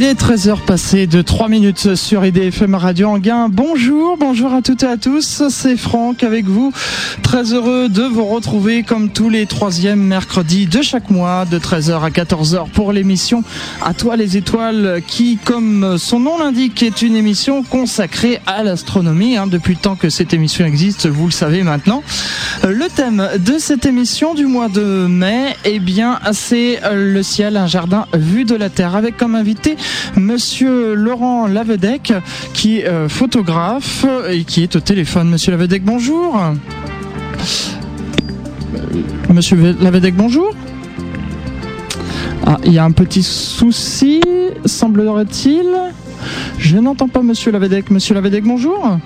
[0.00, 3.48] Il est 13h passé de 3 minutes sur IDFM Radio Anguin.
[3.48, 5.42] Bonjour, bonjour à toutes et à tous.
[5.48, 6.72] C'est Franck avec vous.
[7.24, 12.00] Très heureux de vous retrouver comme tous les troisièmes mercredis de chaque mois de 13h
[12.00, 13.42] à 14h pour l'émission
[13.82, 19.36] À toi les étoiles qui, comme son nom l'indique, est une émission consacrée à l'astronomie.
[19.36, 22.04] Hein, depuis le temps que cette émission existe, vous le savez maintenant.
[22.64, 27.56] Euh, le thème de cette émission du mois de mai, eh bien, c'est le ciel,
[27.56, 29.76] un jardin vu de la Terre avec comme invité
[30.16, 32.12] Monsieur Laurent Lavedec,
[32.54, 35.30] qui est euh, photographe et qui est au téléphone.
[35.30, 36.38] Monsieur Lavedec, bonjour.
[36.38, 36.54] Euh,
[39.32, 40.50] Monsieur Lavedec, bonjour.
[42.46, 44.20] Ah, il y a un petit souci,
[44.64, 45.66] semblerait-il.
[46.58, 47.90] Je n'entends pas Monsieur Lavedec.
[47.90, 48.98] Monsieur Lavedec, bonjour.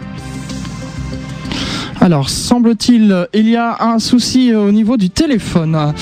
[2.01, 5.93] Alors, semble-t-il, il y a un souci au niveau du téléphone.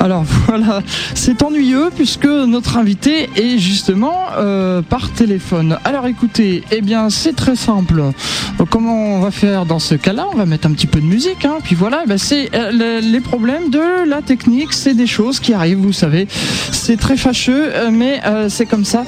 [0.00, 0.82] Alors voilà,
[1.14, 5.76] c'est ennuyeux puisque notre invité est justement euh, par téléphone.
[5.84, 8.02] Alors écoutez, eh bien c'est très simple.
[8.70, 10.26] Comment on va faire dans ce cas-là?
[10.32, 12.04] On va mettre un petit peu de musique, hein, puis voilà.
[12.06, 16.26] Ben, c'est euh, les problèmes de la technique, c'est des choses qui arrivent, vous savez.
[16.72, 19.04] C'est très fâcheux, euh, mais c'est comme ça.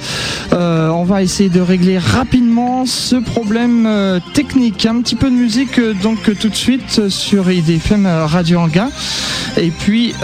[0.52, 3.88] on va essayer de régler rapidement ce problème
[4.34, 4.84] technique.
[4.84, 8.88] Un petit peu de musique donc tout de suite sur IDFM Radio Anga.
[9.56, 10.14] Et puis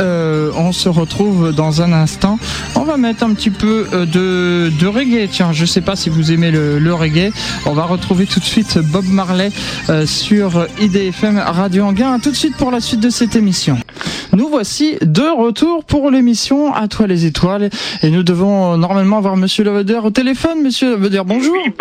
[0.73, 2.39] se retrouve dans un instant.
[2.75, 5.29] On va mettre un petit peu euh, de, de reggae.
[5.31, 7.33] Tiens, je sais pas si vous aimez le, le reggae.
[7.67, 9.51] On va retrouver tout de suite Bob Marley
[9.89, 12.19] euh, sur IDFM Radio Anguin.
[12.19, 13.79] Tout de suite pour la suite de cette émission.
[14.37, 17.71] Nous voici de retour pour l'émission À toi les étoiles.
[18.03, 20.63] Et nous devons normalement avoir Monsieur Laveder au téléphone.
[20.63, 21.55] Monsieur Laveder, bonjour.
[21.65, 21.73] Oui,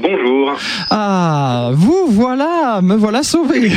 [0.00, 0.56] bonjour.
[0.90, 3.70] Ah, vous voilà, me voilà sauvé.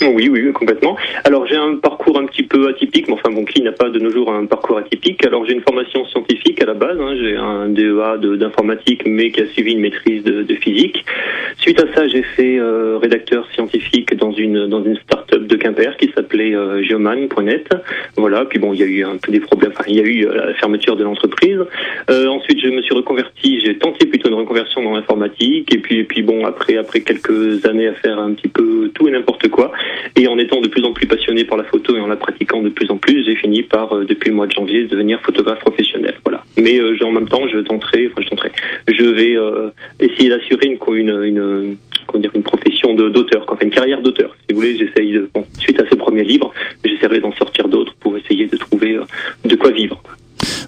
[0.00, 0.96] Oui, oui, complètement.
[1.24, 3.98] Alors j'ai un parcours un petit peu atypique, mais enfin bon, qui n'a pas de
[3.98, 7.14] nos jours un parcours atypique Alors j'ai une formation scientifique à la base, hein.
[7.20, 11.04] j'ai un DEA d'informatique, mais qui a suivi une maîtrise de, de physique.
[11.58, 15.96] Suite à ça, j'ai fait euh, rédacteur scientifique dans une dans une start-up de Quimper
[15.96, 17.68] qui s'appelait euh, geoman.net.
[18.16, 20.04] Voilà, puis bon, il y a eu un peu des problèmes, enfin il y a
[20.04, 21.60] eu euh, la fermeture de l'entreprise.
[22.10, 25.98] Euh, ensuite, je me suis reconverti, j'ai tenté plutôt une reconversion dans l'informatique, et puis
[25.98, 29.48] et puis bon, après après quelques années à faire un petit peu tout et n'importe
[29.48, 29.72] quoi,
[30.16, 32.62] et en étant de plus en plus passionné par la photo et en la pratiquant
[32.62, 35.60] de plus en plus, j'ai fini par, euh, depuis le mois de janvier, devenir photographe
[35.60, 36.14] professionnel.
[36.24, 36.44] Voilà.
[36.58, 38.52] Mais euh, en même temps, je tenterai, enfin je tenterai,
[38.88, 39.70] je vais euh,
[40.00, 41.76] essayer d'assurer une, une,
[42.14, 44.36] une, dire, une profession d'auteur, enfin une carrière d'auteur.
[44.40, 46.52] Si vous voulez, j'essaye, bon, suite à ce premier livre,
[46.84, 48.98] j'essaierai d'en sortir d'autres pour essayer de trouver
[49.44, 50.02] de quoi vivre.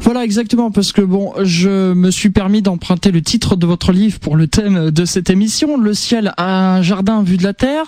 [0.01, 4.19] Voilà exactement parce que bon, je me suis permis d'emprunter le titre de votre livre
[4.19, 7.85] pour le thème de cette émission, Le ciel a un jardin vu de la terre.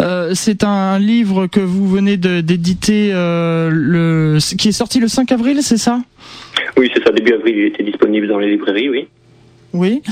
[0.00, 5.58] Euh, c'est un livre que vous venez d'éditer, euh, qui est sorti le 5 avril,
[5.62, 6.00] c'est ça?
[6.76, 7.10] Oui, c'est ça.
[7.12, 9.08] Début avril, il était disponible dans les librairies, oui.
[9.74, 10.02] Oui.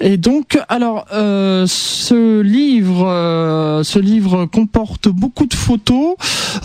[0.00, 6.14] Et donc, alors, euh, ce livre, euh, ce livre comporte beaucoup de photos,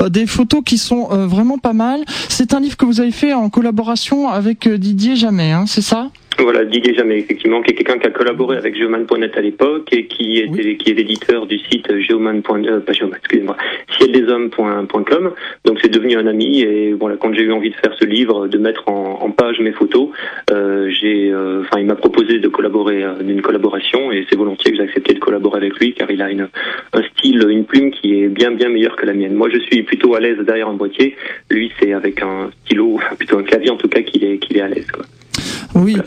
[0.01, 2.05] euh, des photos qui sont vraiment pas mal.
[2.29, 6.09] C'est un livre que vous avez fait en collaboration avec Didier Jamais, hein, c'est ça?
[6.41, 10.05] Voilà, Didier Jamais, effectivement, qui est quelqu'un qui a collaboré avec Geoman.net à l'époque et
[10.05, 12.41] qui est, qui est l'éditeur du site Geoman.
[12.49, 13.57] Euh, pas Geoman, excusez-moi,
[13.97, 15.31] cieldeshommes.com.
[15.65, 18.47] Donc c'est devenu un ami et voilà, quand j'ai eu envie de faire ce livre,
[18.47, 20.09] de mettre en, en page mes photos,
[20.51, 24.71] euh, j'ai, euh, enfin, il m'a proposé de collaborer euh, d'une collaboration et c'est volontiers
[24.71, 26.49] que j'ai accepté de collaborer avec lui car il a une,
[26.93, 29.33] un style, une plume qui est bien bien meilleure que la mienne.
[29.33, 31.15] Moi, je suis plutôt à l'aise derrière un boîtier.
[31.49, 34.61] Lui, c'est avec un stylo, plutôt un clavier en tout cas, qu'il est qu'il est
[34.61, 34.89] à l'aise.
[34.91, 35.05] Quoi.
[35.75, 35.97] Oui.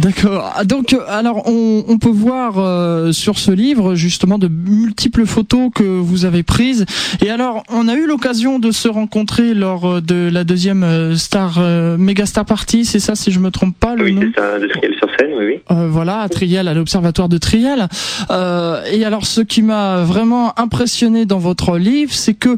[0.00, 0.52] D'accord.
[0.56, 5.70] Ah, donc, alors, on, on peut voir euh, sur ce livre justement de multiples photos
[5.72, 6.86] que vous avez prises.
[7.24, 11.14] Et alors, on a eu l'occasion de se rencontrer lors euh, de la deuxième euh,
[11.14, 14.22] Star euh, Mega Star Party, c'est ça, si je me trompe pas, le oui, nom
[14.34, 14.68] c'est ça, de
[14.98, 15.08] sur
[15.44, 15.60] oui.
[15.68, 17.88] voilà, à Triel, à l'observatoire de Triel.
[18.30, 22.56] et alors, ce qui m'a vraiment impressionné dans votre livre, c'est que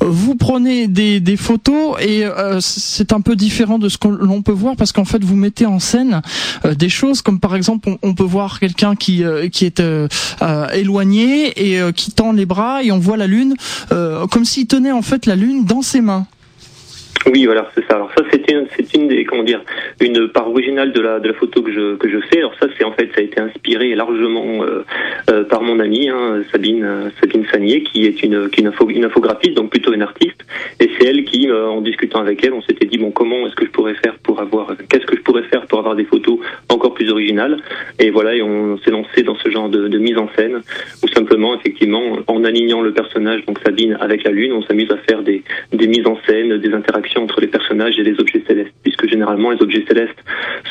[0.00, 2.24] vous prenez des, des photos et
[2.60, 5.66] c'est un peu différent de ce que l'on peut voir parce qu'en fait, vous mettez
[5.66, 6.22] en scène
[6.64, 9.22] des choses comme par exemple, on, on peut voir quelqu'un qui
[9.52, 9.82] qui est
[10.72, 13.54] éloigné et qui tend les bras et on voit la lune
[13.90, 16.26] comme s'il tenait en fait la lune dans ses mains.
[17.32, 17.94] Oui, voilà, c'est ça.
[17.94, 19.62] Alors ça, une, c'est une des, comment dire,
[20.00, 22.38] une part originale de la de la photo que je que je fais.
[22.38, 24.84] Alors ça, c'est en fait, ça a été inspiré largement euh,
[25.30, 28.88] euh, par mon amie hein, Sabine euh, Sabine Sagnier, qui est une qui une, info,
[28.90, 30.44] une infographiste, donc plutôt une artiste.
[30.80, 33.64] Et c'est elle qui, en discutant avec elle, on s'était dit bon, comment est-ce que
[33.64, 36.38] je pourrais faire pour avoir, qu'est-ce que je pourrais faire pour avoir des photos
[36.68, 37.56] encore plus originales?
[37.98, 40.60] Et voilà, et on s'est lancé dans ce genre de, de mise en scène,
[41.02, 44.96] ou simplement, effectivement, en alignant le personnage, donc Sabine, avec la lune, on s'amuse à
[44.98, 48.74] faire des des mises en scène, des interactions entre les personnages et les objets célestes,
[48.82, 50.18] puisque généralement les objets célestes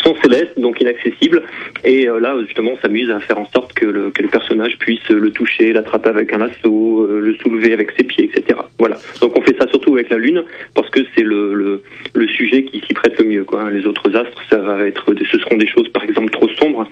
[0.03, 1.43] sont célestes, donc inaccessibles,
[1.83, 4.77] et euh, là justement on s'amuse à faire en sorte que le, que le personnage
[4.79, 8.59] puisse le toucher, l'attraper avec un lasso, euh, le soulever avec ses pieds, etc.
[8.79, 8.97] Voilà.
[9.21, 10.43] Donc on fait ça surtout avec la Lune,
[10.73, 11.81] parce que c'est le,
[12.13, 13.43] le, sujet qui s'y prête le mieux.
[13.43, 13.69] Quoi.
[13.69, 16.87] Les autres astres, ça va être, ce seront des choses par exemple trop sombres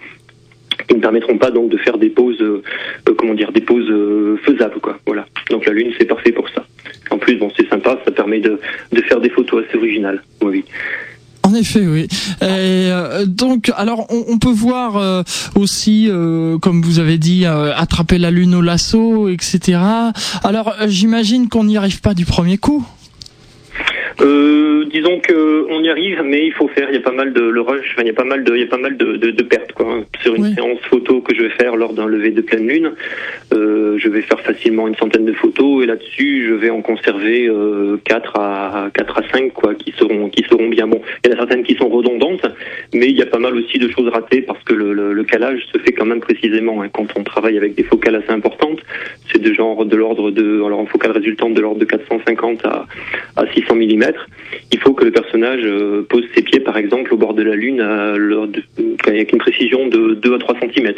[0.87, 2.61] qui ne permettront pas donc de faire des poses, euh,
[3.17, 3.91] comment dire, des poses
[4.43, 4.99] faisables, quoi.
[5.05, 5.25] Voilà.
[5.49, 6.65] Donc la Lune, c'est parfait pour ça.
[7.21, 8.59] En plus, bon, c'est sympa, ça permet de,
[8.91, 10.23] de faire des photos assez originales.
[10.41, 10.65] Oui.
[11.43, 12.07] En effet, oui.
[12.41, 15.21] Et euh, donc, alors, on, on peut voir euh,
[15.55, 19.79] aussi, euh, comme vous avez dit, attraper la lune au lasso, etc.
[20.43, 22.83] Alors, j'imagine qu'on n'y arrive pas du premier coup.
[24.19, 26.89] Euh, disons que on y arrive, mais il faut faire.
[26.89, 27.95] Il y a pas mal de le rush.
[27.99, 29.71] il y a pas mal de, il y a pas mal de, de, de pertes
[29.71, 30.01] quoi.
[30.21, 32.91] Sur une séance photo que je vais faire lors d'un lever de pleine lune,
[33.53, 37.47] euh, je vais faire facilement une centaine de photos et là-dessus, je vais en conserver
[37.47, 41.01] euh, 4 à 4 à 5 quoi, qui seront qui seront bien bons.
[41.23, 42.45] Il y en a certaines qui sont redondantes,
[42.93, 45.23] mais il y a pas mal aussi de choses ratées parce que le, le, le
[45.23, 46.81] calage se fait quand même précisément.
[46.81, 46.89] Hein.
[46.93, 48.79] Quand on travaille avec des focales assez importantes,
[49.31, 52.85] c'est de genre de l'ordre de alors en focale résultante de l'ordre de 450 à,
[53.35, 54.13] à 600 mm
[54.71, 57.55] il faut que le personnage euh, pose ses pieds, par exemple, au bord de la
[57.55, 57.81] Lune
[59.07, 60.93] avec une précision de 2 à 3 cm.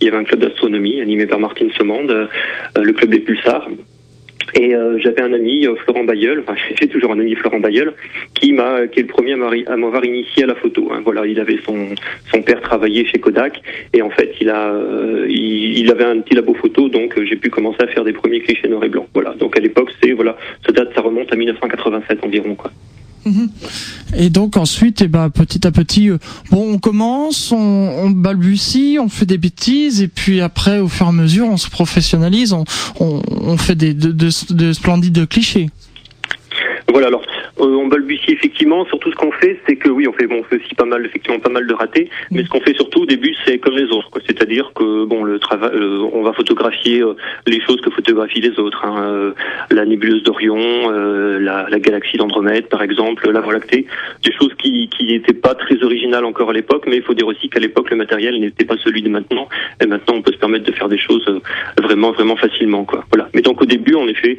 [0.00, 2.26] Il y avait un club d'astronomie animé par Martine Semande, euh,
[2.82, 3.68] le club des Pulsars.
[4.54, 7.94] Et euh, j'avais un ami, euh, Florent Bayeul, enfin j'ai toujours un ami, Florent Bayeul,
[8.34, 10.90] qui m'a, qui est le premier à m'avoir initié à la photo.
[10.92, 11.00] Hein.
[11.04, 11.94] Voilà, il avait son
[12.30, 13.60] son père travaillait chez Kodak,
[13.92, 14.72] et en fait il a,
[15.28, 18.40] il, il, avait un petit labo photo, donc j'ai pu commencer à faire des premiers
[18.40, 19.06] clichés noir et blanc.
[19.14, 22.70] Voilà, donc à l'époque c'est voilà, ça date, ça remonte à 1987 environ quoi.
[23.24, 23.48] Mhm.
[24.16, 26.18] Et donc ensuite, eh ben, petit à petit, euh,
[26.50, 31.06] bon, on commence, on, on, balbutie, on fait des bêtises, et puis après, au fur
[31.06, 32.64] et à mesure, on se professionnalise, on,
[33.00, 35.70] on, fait des, de, de, de splendides clichés.
[36.88, 37.22] Voilà, alors
[37.60, 38.84] euh, on balbutie effectivement.
[38.86, 41.04] Surtout, ce qu'on fait, c'est que oui, on fait bon, on fait aussi pas mal,
[41.06, 42.10] effectivement, pas mal de ratés.
[42.30, 44.10] Mais ce qu'on fait surtout au début, c'est comme les autres.
[44.26, 47.14] C'est-à-dire que bon, le travail, euh, on va photographier euh,
[47.46, 48.84] les choses que photographient les autres.
[48.84, 49.34] Hein,
[49.70, 53.86] la nébuleuse d'Orion, la, la, galaxie d'Andromède, par exemple, la Voie lactée,
[54.24, 56.84] des choses qui qui n'étaient pas très originales encore à l'époque.
[56.88, 59.48] Mais il faut dire aussi qu'à l'époque, le matériel n'était pas celui de maintenant.
[59.80, 61.24] Et maintenant, on peut se permettre de faire des choses
[61.80, 63.04] vraiment, vraiment facilement, quoi.
[63.12, 63.28] Voilà.
[63.34, 64.36] Mais donc au début, en effet,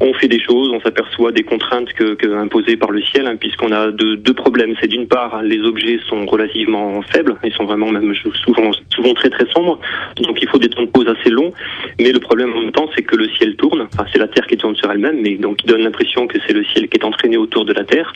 [0.00, 3.72] on fait des choses, on s'aperçoit des contraintes que imposée par le ciel, hein, puisqu'on
[3.72, 4.74] a deux, problèmes.
[4.80, 8.14] C'est d'une part, les objets sont relativement faibles, ils sont vraiment même
[8.44, 9.78] souvent, souvent très très sombres,
[10.20, 11.52] donc il faut des temps de pause assez longs.
[12.00, 14.46] Mais le problème en même temps, c'est que le ciel tourne, enfin c'est la Terre
[14.46, 17.04] qui tourne sur elle-même, mais donc il donne l'impression que c'est le ciel qui est
[17.04, 18.12] entraîné autour de la Terre.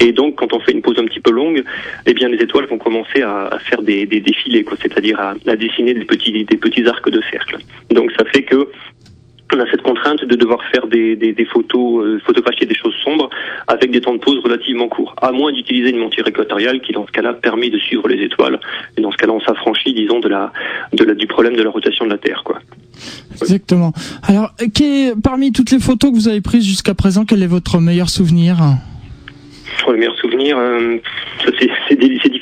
[0.00, 1.62] Et donc quand on fait une pause un petit peu longue,
[2.06, 5.34] eh bien les étoiles vont commencer à, à faire des, des défilés, quoi, c'est-à-dire à,
[5.46, 7.58] à dessiner des petits, des petits arcs de cercle.
[7.90, 8.68] Donc ça fait que
[9.54, 12.94] on a cette contrainte de devoir faire des, des, des photos, euh, photographier des choses
[13.02, 13.30] sombres
[13.66, 17.06] avec des temps de pause relativement courts, à moins d'utiliser une monture équatoriale qui, dans
[17.06, 18.60] ce cas-là, permet de suivre les étoiles.
[18.96, 20.52] Et dans ce cas-là, on s'affranchit, disons, de la,
[20.92, 22.58] de la, du problème de la rotation de la Terre, quoi.
[23.40, 23.92] Exactement.
[24.24, 24.52] Alors,
[25.22, 28.58] parmi toutes les photos que vous avez prises jusqu'à présent, quel est votre meilleur souvenir?
[29.88, 30.98] Le meilleur souvenir, euh,
[31.88, 32.32] c'est difficile.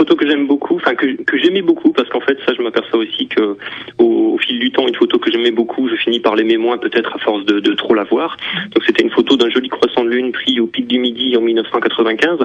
[0.00, 3.00] Photo que j'aime beaucoup, enfin que, que j'aimais beaucoup, parce qu'en fait, ça, je m'aperçois
[3.00, 3.58] aussi que
[3.98, 6.78] au, au, fil du temps, une photo que j'aimais beaucoup, je finis par l'aimer moins,
[6.78, 8.38] peut-être à force de, de trop la voir.
[8.74, 11.42] Donc, c'était une photo d'un joli croissant de lune pris au pic du midi en
[11.42, 12.38] 1995.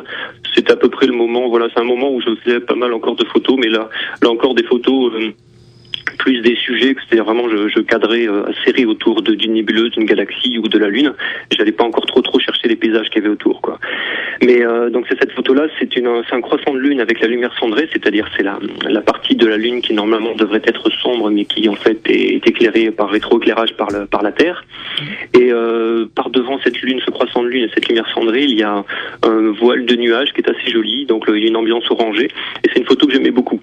[0.54, 2.92] C'est à peu près le moment, voilà, c'est un moment où je faisais pas mal
[2.92, 3.90] encore de photos, mais là,
[4.22, 5.14] là encore des photos.
[5.14, 5.32] Euh,
[6.18, 10.68] plus des sujets, c'est-à-dire vraiment je, cadrais euh, serré autour d'une nébuleuse, d'une galaxie ou
[10.68, 11.14] de la Lune.
[11.52, 13.80] J'allais pas encore trop trop chercher les paysages qu'il y avait autour, quoi.
[14.42, 17.54] Mais euh, donc c'est cette photo-là, c'est une un croissant de lune avec la lumière
[17.60, 21.46] cendrée, c'est-à-dire c'est la la partie de la Lune qui normalement devrait être sombre, mais
[21.46, 24.66] qui en fait est, est éclairée par rétroéclairage par le, par la Terre.
[25.34, 28.58] Et euh, par devant cette lune, ce croissant de lune et cette lumière cendrée, il
[28.58, 28.84] y a
[29.24, 32.30] un voile de nuages qui est assez joli, donc il y a une ambiance orangée.
[32.64, 33.60] Et c'est une photo que j'aimais beaucoup.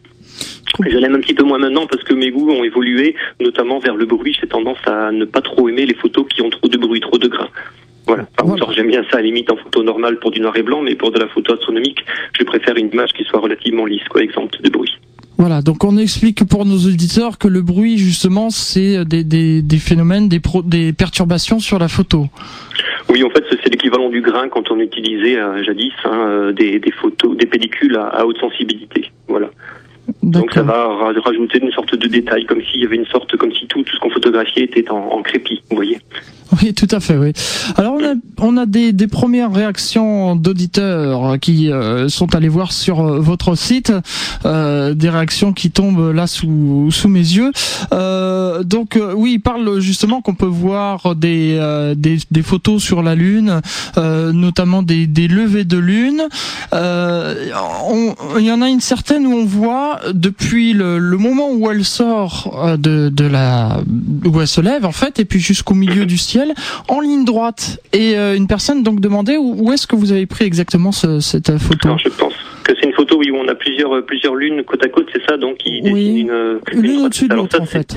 [0.81, 3.95] Je l'aime un petit peu moins maintenant parce que mes goûts ont évolué, notamment vers
[3.95, 4.37] le bruit.
[4.41, 7.19] J'ai tendance à ne pas trop aimer les photos qui ont trop de bruit, trop
[7.19, 7.51] de grains.
[8.07, 8.27] Voilà.
[8.43, 8.67] voilà.
[8.75, 10.95] J'aime bien ça à la limite en photo normale pour du noir et blanc, mais
[10.95, 12.05] pour de la photo astronomique,
[12.39, 14.93] je préfère une image qui soit relativement lisse, quoi, exempte de bruit.
[15.39, 19.79] Voilà, donc on explique pour nos auditeurs que le bruit, justement, c'est des, des, des,
[19.79, 22.27] phénomènes, des, pro, des perturbations sur la photo.
[23.09, 26.93] Oui, en fait, c'est l'équivalent du grain quand on utilisait euh, jadis hein, des, des,
[26.93, 29.11] photos, des pellicules à, à haute sensibilité.
[29.27, 29.51] Voilà.
[30.23, 30.89] Donc ça va
[31.25, 33.95] rajouter une sorte de détail, comme s'il y avait une sorte, comme si tout, tout
[33.95, 35.99] ce qu'on photographiait était en, en crépi, vous voyez.
[36.61, 37.33] Oui, tout à fait, oui.
[37.77, 42.73] Alors on a, on a des, des premières réactions d'auditeurs qui euh, sont allés voir
[42.73, 43.93] sur euh, votre site,
[44.45, 47.53] euh, des réactions qui tombent là sous, sous mes yeux.
[47.93, 52.83] Euh, donc euh, oui, il parle justement qu'on peut voir des, euh, des, des, photos
[52.83, 53.61] sur la Lune,
[53.97, 56.23] notamment des, des levées de Lune.
[56.73, 61.85] Il y en a une certaine où on voit depuis le, le moment où elle
[61.85, 63.81] sort de, de la
[64.25, 66.42] où elle se lève en fait, et puis jusqu'au milieu du ciel
[66.89, 67.79] en ligne droite.
[67.93, 71.57] Et euh, une personne donc demandait où, est-ce que vous avez pris exactement ce, cette
[71.59, 72.35] photo Alors, Je pense
[72.65, 75.23] que c'est une photo oui, où on a plusieurs, plusieurs lunes côte à côte, c'est
[75.29, 76.21] ça donc qui oui.
[76.21, 77.97] une, une, une au-dessus de l'autre en fait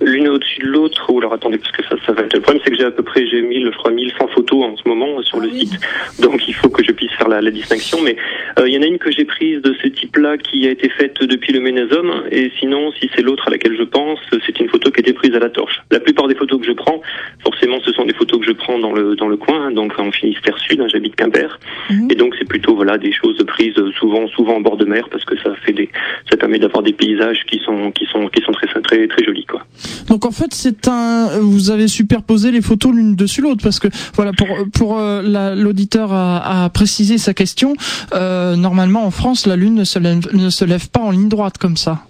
[0.00, 1.10] l'une au-dessus de l'autre.
[1.10, 2.34] Ou alors attendez, parce que ça, ça va être.
[2.34, 4.76] Le problème, c'est que j'ai à peu près, j'ai 1000, je crois, 1100 photos en
[4.76, 5.66] ce moment sur le ah oui.
[5.66, 5.80] site.
[6.20, 7.98] Donc il faut que je puisse faire la, la distinction.
[8.02, 8.16] Mais
[8.58, 10.88] euh, il y en a une que j'ai prise de ce type-là qui a été
[10.88, 12.24] faite depuis le Ménésum.
[12.30, 15.12] Et sinon, si c'est l'autre à laquelle je pense, c'est une photo qui a été
[15.12, 15.80] prise à la torche.
[15.90, 17.00] La plupart des photos que je prends,
[17.42, 20.10] forcément, ce sont des photos que je prends dans le dans le coin, donc en
[20.12, 20.80] Finistère Sud.
[20.80, 21.58] Hein, J'habite Quimper.
[21.90, 22.10] Mmh.
[22.10, 25.24] Et donc c'est plutôt voilà des choses prises souvent souvent en bord de mer parce
[25.24, 25.88] que ça fait des
[26.30, 29.46] ça permet d'avoir des paysages qui sont qui sont qui sont très très très jolis
[29.46, 29.62] quoi.
[30.08, 31.38] Donc en fait, c'est un.
[31.40, 36.12] Vous avez superposé les photos l'une dessus l'autre parce que voilà pour pour euh, l'auditeur
[36.12, 37.74] a, a, précisé sa question.
[38.14, 41.28] Euh, normalement, en France, la lune ne se lève, ne se lève pas en ligne
[41.28, 42.02] droite comme ça.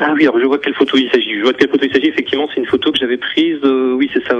[0.00, 1.36] Ah oui, alors je vois de quelle photo il s'agit.
[1.38, 2.08] Je vois de quelle photo il s'agit.
[2.08, 3.58] Effectivement, c'est une photo que j'avais prise.
[3.64, 4.34] Euh, oui, c'est ça.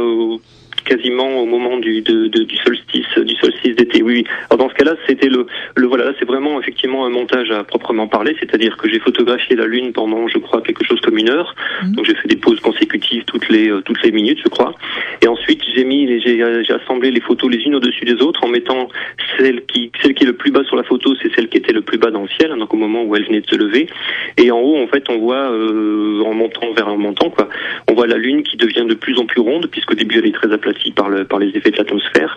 [0.87, 4.03] Quasiment au moment du, de, de, du solstice, du solstice d'été.
[4.03, 4.25] Oui.
[4.49, 8.09] Alors dans ce cas-là, c'était le, le voilà, c'est vraiment effectivement un montage à proprement
[8.09, 11.55] parler, c'est-à-dire que j'ai photographié la lune pendant, je crois, quelque chose comme une heure.
[11.83, 11.93] Mmh.
[11.95, 14.75] Donc j'ai fait des pauses consécutives toutes les euh, toutes les minutes, je crois.
[15.23, 18.49] Et ensuite j'ai mis, j'ai j'ai assemblé les photos les unes au-dessus des autres en
[18.49, 18.89] mettant
[19.37, 21.73] celle qui celle qui est le plus bas sur la photo, c'est celle qui était
[21.73, 23.89] le plus bas dans le ciel, donc au moment où elle venait de se lever.
[24.37, 27.49] Et en haut, en fait, on voit euh, en montant vers un montant, quoi,
[27.89, 30.33] on voit la lune qui devient de plus en plus ronde, puisqu'au début elle est
[30.33, 32.37] très aplatie par le par les effets de l'atmosphère.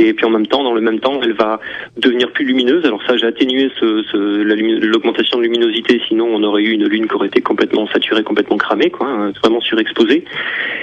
[0.00, 1.60] Et puis en même temps, dans le même temps, elle va
[1.96, 2.84] devenir plus lumineuse.
[2.84, 7.06] Alors ça, j'ai atténué ce, ce, l'augmentation de luminosité, sinon on aurait eu une lune
[7.06, 10.24] qui aurait été complètement saturée, complètement cramée, quoi, hein, vraiment surexposée.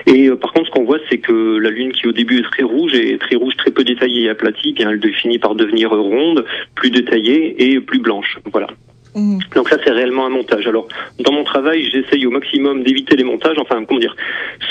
[0.07, 2.49] Et euh, par contre, ce qu'on voit, c'est que la lune qui au début est
[2.49, 5.91] très rouge et très rouge, très peu détaillée et aplatie, bien elle finit par devenir
[5.91, 6.45] ronde,
[6.75, 8.39] plus détaillée et plus blanche.
[8.51, 8.67] Voilà.
[9.15, 9.39] Mmh.
[9.55, 10.67] Donc ça c'est réellement un montage.
[10.67, 10.87] Alors
[11.19, 13.57] dans mon travail j'essaye au maximum d'éviter les montages.
[13.59, 14.15] Enfin comment dire,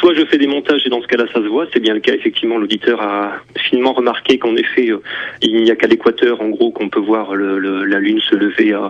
[0.01, 2.01] soit je fais des montages et dans ce cas-là ça se voit, c'est bien le
[2.01, 2.13] cas.
[2.13, 5.01] Effectivement l'auditeur a finement remarqué qu'en effet euh,
[5.41, 8.89] il n'y a qu'à l'équateur en gros qu'on peut voir la lune se lever euh,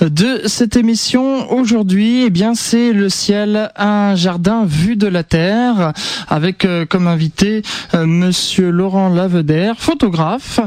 [0.02, 5.94] de cette émission aujourd'hui, eh bien, c'est le ciel, un jardin vu de la terre
[6.28, 7.62] avec euh, comme invité
[7.94, 10.60] monsieur Laurent Lavedère, photographe.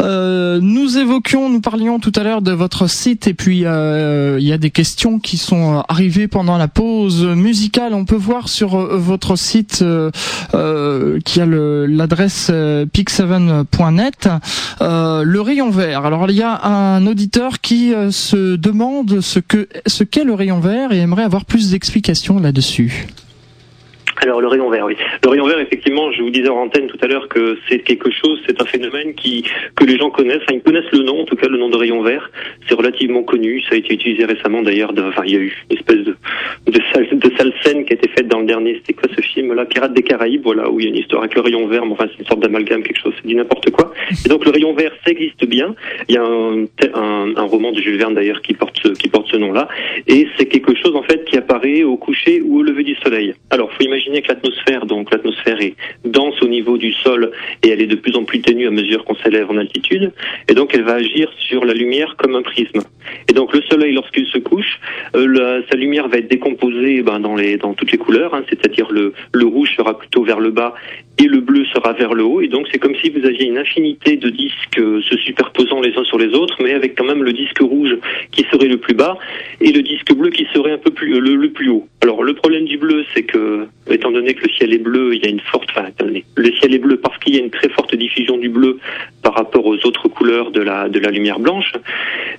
[0.00, 4.46] Euh, nous évoquions, nous parlions tout à l'heure de votre site et puis euh, il
[4.46, 7.94] y a des questions qui sont arrivées pendant la pause musicale.
[7.94, 10.10] On peut voir sur euh, votre site euh,
[10.54, 14.28] euh, qui a l'adresse pic7.net
[14.80, 16.04] le rayon vert.
[16.04, 20.60] Alors il y a un auditeur qui se demande ce que ce qu'est le rayon
[20.60, 23.08] vert et aimerait avoir plus d'explications là-dessus.
[24.20, 24.96] Alors le rayon vert, oui.
[25.22, 28.10] Le rayon vert, effectivement, je vous disais en antenne tout à l'heure que c'est quelque
[28.10, 29.44] chose, c'est un phénomène qui
[29.76, 30.42] que les gens connaissent.
[30.42, 32.30] Enfin, ils connaissent le nom, en tout cas le nom de rayon vert.
[32.68, 33.62] C'est relativement connu.
[33.62, 34.92] Ça a été utilisé récemment d'ailleurs.
[34.98, 36.16] Enfin, il y a eu une espèce de
[36.66, 38.74] de sale, de sale scène qui a été faite dans le dernier.
[38.76, 39.64] C'était quoi ce film-là?
[39.66, 41.84] Pirates des Caraïbes, voilà, où il y a une histoire avec le rayon vert.
[41.86, 43.14] Mais enfin, c'est une sorte d'amalgame, quelque chose.
[43.16, 43.92] C'est dit n'importe quoi.
[44.24, 45.74] Et donc le rayon vert, ça existe bien.
[46.08, 49.08] Il y a un, un, un roman de Jules Verne d'ailleurs qui porte ce, qui
[49.08, 49.68] porte ce nom-là.
[50.06, 53.34] Et c'est quelque chose en fait qui apparaît au coucher ou au lever du soleil.
[53.50, 55.74] Alors, faut imaginer l'atmosphère, donc l'atmosphère est
[56.04, 57.30] dense au niveau du sol
[57.62, 60.12] et elle est de plus en plus ténue à mesure qu'on s'élève en altitude,
[60.48, 62.80] et donc elle va agir sur la lumière comme un prisme.
[63.28, 64.80] Et donc le soleil, lorsqu'il se couche,
[65.16, 69.74] euh, sa lumière va être décomposée ben, dans, toutes les couleurs, hein, c'est-à-dire le rouge
[69.76, 70.74] sera plutôt vers le bas
[71.18, 73.58] et le bleu sera vers le haut, et donc c'est comme si vous aviez une
[73.58, 77.32] infinité de disques se superposant les uns sur les autres, mais avec quand même le
[77.32, 77.96] disque rouge
[78.30, 79.18] qui serait le plus bas
[79.60, 81.86] et le disque bleu qui serait un peu plus le, le plus haut.
[82.02, 85.24] Alors le problème du bleu, c'est que étant donné que le ciel est bleu, il
[85.24, 85.88] y a une forte, enfin,
[86.36, 88.78] le ciel est bleu parce qu'il y a une très forte diffusion du bleu
[89.22, 91.72] par rapport aux autres couleurs de la de la lumière blanche,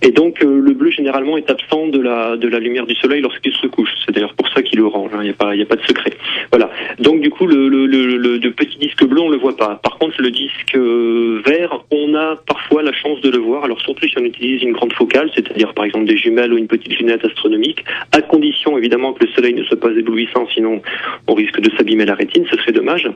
[0.02, 3.22] et donc euh, le bleu généralement est absent de la de la lumière du soleil
[3.22, 3.89] lorsqu'il se couche.
[4.06, 5.12] C'est d'ailleurs pour ça qu'il est orange.
[5.15, 6.13] Il n'y a pas il y a pas de secret.
[6.52, 6.72] Voilà.
[7.00, 9.79] Donc du coup le le, le, le de petit disque bleu on le voit pas.
[9.82, 13.63] Par contre le disque euh, vert, on a parfois la chance de le voir.
[13.63, 16.67] Alors surtout si on utilise une grande focale, c'est-à-dire par exemple des jumelles ou une
[16.67, 20.82] petite lunette astronomique, à condition évidemment que le soleil ne soit pas éblouissant, sinon
[21.27, 23.10] on risque de s'abîmer la rétine, ce serait dommage.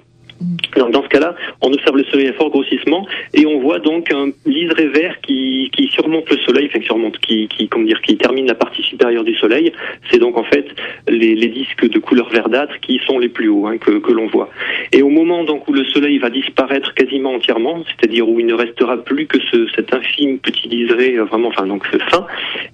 [0.78, 4.12] Donc dans ce cas-là, on observe le soleil à fort grossissement et on voit donc
[4.12, 8.02] un liseré vert qui, qui surmonte le soleil, enfin qui surmonte, qui, qui comment dire,
[8.02, 9.72] qui termine la partie supérieure du soleil.
[10.12, 10.66] C'est donc en fait
[11.08, 14.28] les, les, disques de couleur verdâtre qui sont les plus hauts hein, que, que l'on
[14.28, 14.50] voit.
[14.92, 18.54] Et au moment donc où le soleil va disparaître quasiment entièrement, c'est-à-dire où il ne
[18.54, 22.26] restera plus que ce, cet infime petit liseré vraiment, enfin donc fin,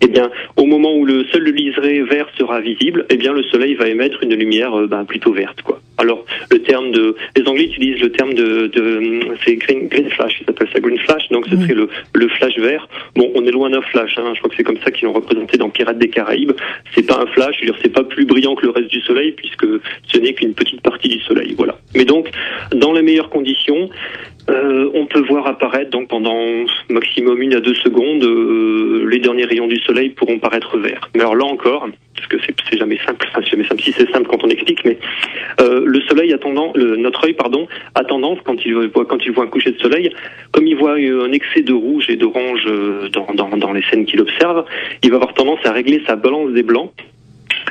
[0.01, 3.75] eh bien au moment où le seul liseré vert sera visible, eh bien le soleil
[3.75, 5.82] va émettre une lumière euh, ben, plutôt verte quoi.
[5.97, 10.41] Alors le terme de les Anglais utilisent le terme de, de c'est green, green, flash,
[10.41, 12.88] ils appellent ça green flash, donc ce serait le, le flash vert.
[13.15, 15.13] Bon, on est loin d'un flash, hein, je crois que c'est comme ça qu'ils l'ont
[15.13, 16.53] représenté dans Pirates des Caraïbes.
[16.93, 19.01] C'est pas un flash, je veux dire, c'est pas plus brillant que le reste du
[19.01, 19.65] soleil puisque
[20.07, 21.77] ce n'est qu'une petite partie du soleil, voilà.
[21.95, 22.29] Mais donc,
[22.73, 23.89] dans les meilleures conditions,
[24.49, 26.43] euh, on peut voir apparaître donc pendant
[26.89, 31.09] maximum une à deux secondes euh, les derniers rayons du soleil pourront paraître verts.
[31.13, 31.88] Mais alors là encore,
[32.19, 34.97] parce que c'est jamais simple, c'est jamais simple si c'est simple quand on explique, mais
[35.62, 39.23] euh, le soleil a tendance, le, notre œil pardon, a tendance quand il voit quand
[39.25, 40.12] il voit un coucher de soleil,
[40.51, 42.65] comme il voit un excès de rouge et d'orange
[43.13, 44.65] dans, dans, dans les scènes qu'il observe,
[45.03, 46.91] il va avoir tendance à régler sa balance des blancs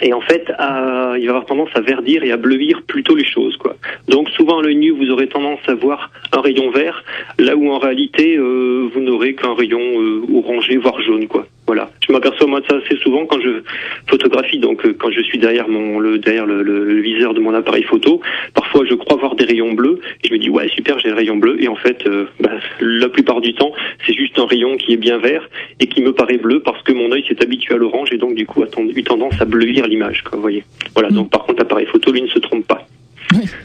[0.00, 3.24] et en fait, à, il va avoir tendance à verdir et à bleuir plutôt les
[3.24, 3.76] choses, quoi.
[4.06, 7.04] Donc souvent à l'œil nu, vous aurez tendance à voir un rayon vert,
[7.38, 11.46] là où en réalité, euh, vous n'aurez qu'un rayon euh, orangé, voire jaune, quoi.
[11.68, 11.90] Voilà.
[12.00, 13.62] Je m'aperçois moi de ça assez souvent quand je
[14.06, 17.52] photographie, donc euh, quand je suis derrière mon le derrière le, le, viseur de mon
[17.52, 18.22] appareil photo.
[18.54, 21.14] Parfois, je crois voir des rayons bleus et je me dis ouais super, j'ai le
[21.14, 21.62] rayon bleu.
[21.62, 23.72] Et en fait, euh, bah, la plupart du temps,
[24.06, 25.46] c'est juste un rayon qui est bien vert
[25.78, 28.34] et qui me paraît bleu parce que mon œil s'est habitué à l'orange et donc
[28.34, 30.24] du coup a eu tendance à bleuir l'image.
[30.32, 30.64] Vous voyez.
[30.94, 31.10] Voilà.
[31.10, 31.16] Mm.
[31.16, 32.86] Donc par contre, l'appareil photo lui ne se trompe pas.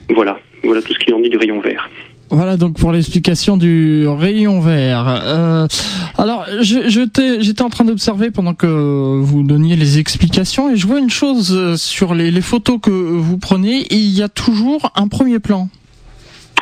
[0.09, 0.37] Voilà.
[0.61, 1.89] Voilà tout ce qu'il en dit du rayon vert.
[2.33, 5.05] Voilà donc pour l'explication du rayon vert.
[5.07, 5.67] Euh,
[6.17, 11.11] alors j'étais en train d'observer pendant que vous donniez les explications et je vois une
[11.11, 15.37] chose euh, sur les, les photos que vous prenez, il y a toujours un premier
[15.37, 15.69] plan.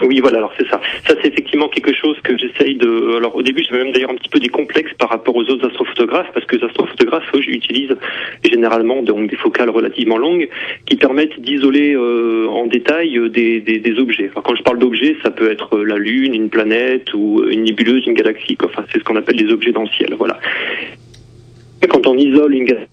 [0.04, 0.82] Oui, voilà, alors c'est ça.
[1.08, 3.18] Ça, c'est effectivement quelque chose que j'essaye de...
[3.18, 5.68] Alors au début, j'avais même d'ailleurs un petit peu des complexes par rapport aux autres
[5.68, 7.96] astrophotographes, parce que les astrophotographes, eux, utilisent
[8.44, 10.50] généralement donc, des focales relativement longues
[10.86, 14.30] qui permettent d'isoler euh, en détail euh, des, des, des objets.
[14.32, 18.06] Alors, quand je parle d'objets, ça peut être la Lune, une planète ou une nébuleuse,
[18.08, 18.58] une galaxie.
[18.64, 20.16] Enfin, c'est ce qu'on appelle des objets dans le ciel.
[20.18, 20.40] Voilà.
[21.90, 22.90] Quand on isole une galaxie,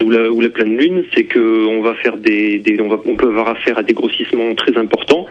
[0.00, 3.28] ou la, pleine lune, c'est que on va faire des, des on, va, on, peut
[3.28, 5.26] avoir affaire à des grossissements très importants.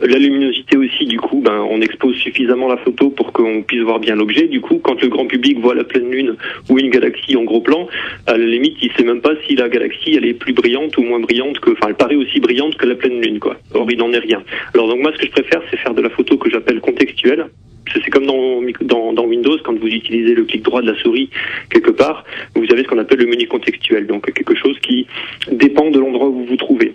[0.00, 3.98] La luminosité aussi, du coup, ben, on expose suffisamment la photo pour qu'on puisse voir
[3.98, 4.48] bien l'objet.
[4.48, 6.36] Du coup, quand le grand public voit la pleine lune
[6.68, 7.88] ou une galaxie en gros plan,
[8.26, 11.02] à la limite, il sait même pas si la galaxie elle est plus brillante ou
[11.02, 13.56] moins brillante que, enfin, elle paraît aussi brillante que la pleine lune, quoi.
[13.74, 14.42] Or, il n'en est rien.
[14.74, 17.46] Alors donc moi, ce que je préfère, c'est faire de la photo que j'appelle contextuelle
[17.92, 21.30] c'est comme dans, Windows, quand vous utilisez le clic droit de la souris
[21.70, 25.06] quelque part, vous avez ce qu'on appelle le menu contextuel, donc quelque chose qui
[25.50, 26.92] dépend de l'endroit où vous vous trouvez.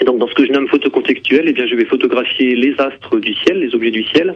[0.00, 2.74] Et donc dans ce que je nomme photo contextuelle, eh bien je vais photographier les
[2.78, 4.34] astres du ciel, les objets du ciel,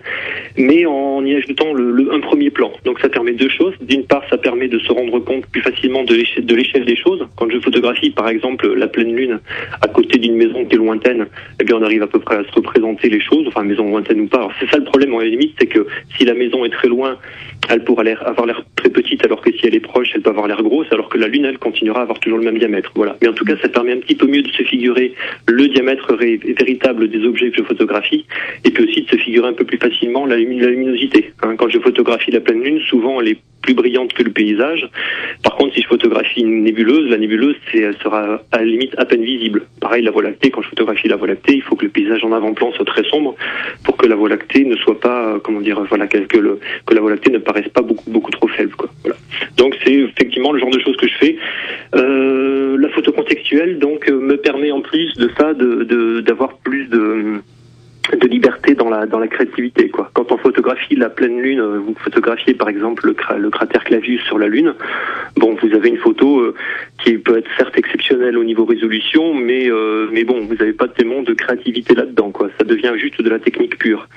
[0.57, 2.73] mais en y ajoutant le, un premier plan.
[2.85, 3.75] Donc ça permet deux choses.
[3.81, 7.27] D'une part, ça permet de se rendre compte plus facilement de l'échelle des choses.
[7.37, 9.41] Quand je photographie par exemple la pleine lune
[9.81, 11.27] à côté d'une maison qui est lointaine,
[11.61, 14.21] eh bien on arrive à peu près à se représenter les choses, enfin maison lointaine
[14.21, 14.49] ou pas.
[14.61, 17.19] C'est ça le problème en limite, c'est que si la maison est très loin,
[17.69, 20.47] elle pourra avoir l'air très petite, alors que si elle est proche, elle peut avoir
[20.47, 22.93] l'air grosse, alors que la Lune, elle continuera à avoir toujours le même diamètre.
[22.95, 23.17] Voilà.
[23.21, 25.15] Mais en tout cas, ça permet un petit peu mieux de se figurer
[25.49, 28.27] le diamètre véritable des objets que je photographie,
[28.65, 31.33] et puis aussi de se figurer un peu plus facilement la, luminosité.
[31.43, 31.57] Hein.
[31.57, 34.89] quand je photographie la pleine Lune, souvent elle est plus brillante que le paysage.
[35.43, 37.57] Par contre, si je photographie une nébuleuse, la nébuleuse
[38.03, 39.63] sera à la limite à peine visible.
[39.81, 42.25] Pareil, la Voie lactée, quand je photographie la Voie lactée, il faut que le paysage
[42.25, 43.35] en avant-plan soit très sombre
[43.85, 46.95] pour que la Voie lactée ne soit pas, euh, comment dire, voilà, que, le, que
[46.95, 48.75] la Voie lactée ne paraisse pas beaucoup, beaucoup trop faible.
[48.77, 48.89] Quoi.
[49.03, 49.17] Voilà.
[49.57, 51.37] Donc c'est effectivement le genre de choses que je fais.
[51.97, 56.87] Euh, la photo contextuelle, donc, euh, me permet en plus de ça d'avoir de, plus
[56.87, 57.41] de
[58.13, 60.11] de liberté dans la dans la créativité quoi.
[60.13, 64.39] Quand on photographie la pleine lune, euh, vous photographiez par exemple le, cratère Clavius sur
[64.39, 64.75] la lune.
[65.37, 66.55] Bon, vous avez une photo euh,
[67.03, 70.89] qui peut être certes exceptionnelle au niveau résolution, mais euh, mais bon, vous n'avez pas
[70.89, 72.49] tellement de créativité là-dedans quoi.
[72.59, 74.09] Ça devient juste de la technique pure.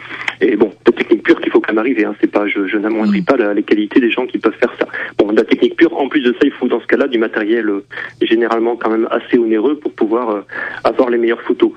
[0.41, 2.05] Et bon, de technique pure qu'il faut quand même arriver.
[2.05, 2.15] Hein.
[2.21, 4.87] C'est pas, je, je n'amoindris pas la, les qualités des gens qui peuvent faire ça.
[5.17, 5.97] Bon, de la technique pure.
[5.97, 7.69] En plus de ça, il faut dans ce cas-là du matériel
[8.21, 10.45] généralement quand même assez onéreux pour pouvoir
[10.83, 11.71] avoir les meilleures photos.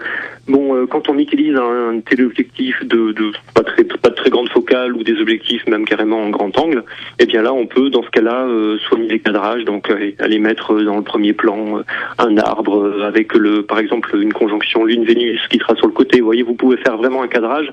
[0.49, 4.95] Bon, quand on utilise un téléobjectif de, de pas très pas de très grande focale
[4.95, 6.85] ou des objectifs même carrément en grand angle,
[7.19, 10.39] eh bien là on peut dans ce cas-là euh, soigner les cadrages, donc euh, aller
[10.39, 11.83] mettre dans le premier plan euh,
[12.19, 16.21] un arbre avec le par exemple une conjonction lune-Vénus qui sera sur le côté.
[16.21, 17.73] Vous voyez, vous pouvez faire vraiment un cadrage,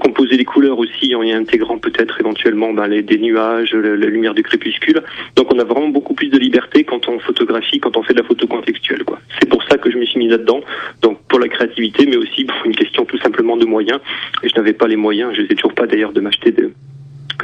[0.00, 4.34] composer les couleurs aussi en y intégrant peut-être éventuellement ben, les, des nuages, la, lumière
[4.34, 5.02] du crépuscule.
[5.36, 8.20] Donc on a vraiment beaucoup plus de liberté quand on photographie, quand on fait de
[8.20, 9.02] la photo contextuelle.
[9.40, 10.60] C'est pour ça que je me suis mis là-dedans.
[11.00, 14.00] Donc pour la créativité, mais aussi pour une question tout simplement de moyens.
[14.42, 16.72] Et je n'avais pas les moyens, je n'ai toujours pas d'ailleurs de m'acheter de,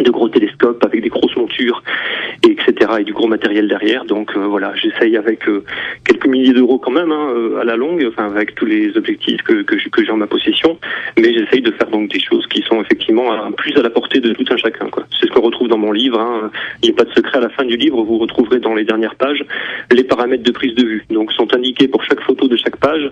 [0.02, 1.82] de gros télescopes avec des grosses montures,
[2.46, 2.92] et etc.
[3.00, 4.04] et du gros matériel derrière.
[4.04, 5.64] Donc euh, voilà, j'essaye avec euh,
[6.04, 9.42] quelques milliers d'euros quand même hein, euh, à la longue, enfin avec tous les objectifs
[9.42, 10.78] que, que, j'ai en ma possession,
[11.18, 14.32] mais j'essaye de faire donc des choses qui sont effectivement plus à la portée de
[14.32, 14.87] tout un chacun.
[15.20, 16.20] C'est ce qu'on retrouve dans mon livre.
[16.20, 16.50] Hein.
[16.82, 18.02] Il n'y a pas de secret à la fin du livre.
[18.02, 19.44] Vous retrouverez dans les dernières pages
[19.90, 21.04] les paramètres de prise de vue.
[21.11, 23.11] Donc sont indiqués pour chaque photo de chaque page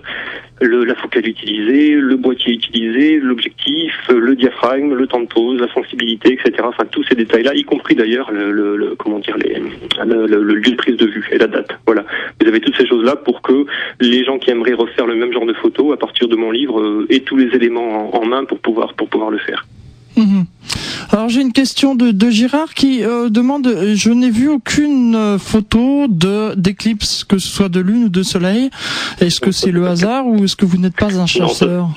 [0.61, 5.71] le, la focale utilisée, le boîtier utilisé, l'objectif, le diaphragme, le temps de pause, la
[5.73, 9.61] sensibilité, etc enfin tous ces détails-là, y compris d'ailleurs le, le, comment dire les,
[10.05, 11.71] le, lieu de prise de vue et la date.
[11.85, 12.05] Voilà,
[12.39, 13.65] vous avez toutes ces choses-là pour que
[13.99, 16.79] les gens qui aimeraient refaire le même genre de photo à partir de mon livre
[16.79, 19.65] euh, aient tous les éléments en, main pour pouvoir pour pouvoir le faire.
[20.17, 20.45] Mhm.
[21.11, 25.37] Alors j'ai une question de, de Girard qui euh, demande je n'ai vu aucune euh,
[25.37, 28.69] photo de d'éclipse que ce soit de lune ou de soleil.
[29.21, 31.89] Est-ce que c'est le hasard ou est-ce que vous n'êtes pas un chasseur?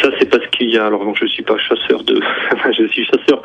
[0.00, 0.39] ça, c'est parce
[0.76, 2.20] Alors, bon, je suis pas chasseur de.
[2.72, 3.42] je suis chasseur.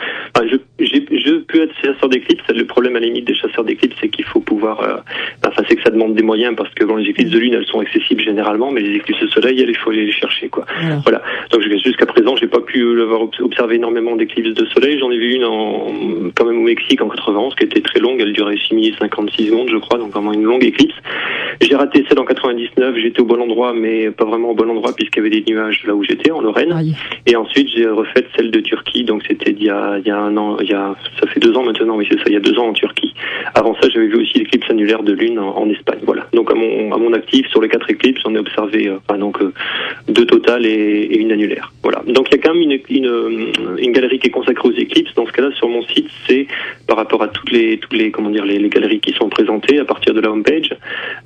[1.47, 2.41] Peux être chasseur d'éclipses.
[2.53, 4.97] Le problème à la limite des chasseurs d'éclipses, c'est qu'il faut pouvoir, euh,
[5.45, 7.65] enfin, c'est que ça demande des moyens parce que bon, les éclipses de lune, elles
[7.65, 10.65] sont accessibles généralement, mais les éclipses de soleil, il faut aller les chercher, quoi.
[11.03, 11.21] Voilà.
[11.51, 14.99] Donc jusqu'à présent, j'ai pas pu avoir observé énormément d'éclipses de soleil.
[14.99, 15.87] J'en ai vu une en,
[16.35, 18.19] quand même au Mexique en 91, qui était très longue.
[18.21, 20.95] Elle durait 6056 secondes, je crois, donc vraiment une longue éclipse.
[21.61, 22.95] J'ai raté celle en 99.
[22.97, 25.83] J'étais au bon endroit, mais pas vraiment au bon endroit puisqu'il y avait des nuages
[25.85, 26.93] là où j'étais, en Lorraine.
[27.25, 29.03] Et ensuite, j'ai refait celle de Turquie.
[29.03, 30.74] Donc c'était il y a, il y a un an, il y a,
[31.19, 31.95] ça fait deux ans maintenant.
[31.95, 33.13] Oui, c'est ça, il y a deux ans en Turquie.
[33.53, 35.99] Avant ça, j'avais vu aussi l'éclipse annulaire de lune en, Espagne.
[36.03, 36.27] Voilà.
[36.33, 39.41] Donc à mon, à mon actif, sur les quatre éclipses, on a observé euh, donc
[39.41, 39.53] euh,
[40.07, 41.71] deux totales et, une annulaire.
[41.83, 42.03] Voilà.
[42.07, 45.13] Donc il y a quand même une, une, une, galerie qui est consacrée aux éclipses.
[45.15, 46.47] Dans ce cas-là, sur mon site, c'est
[46.87, 49.85] par rapport à toutes les toutes les comment dire les, galeries qui sont présentées à
[49.85, 50.69] partir de la homepage.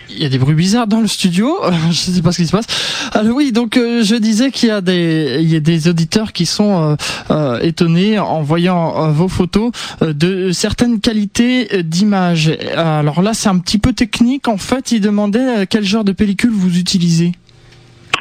[0.09, 1.57] il y a des bruits bizarres dans le studio.
[1.89, 2.65] je sais pas ce qui se passe.
[3.13, 6.33] Alors oui, donc euh, je disais qu'il y a des il y a des auditeurs
[6.33, 6.95] qui sont euh,
[7.31, 12.51] euh, étonnés en voyant vos photos de certaines qualités d'image.
[12.75, 14.47] Alors là, c'est un petit peu technique.
[14.47, 17.33] En fait, ils demandaient quel genre de pellicule vous utilisez?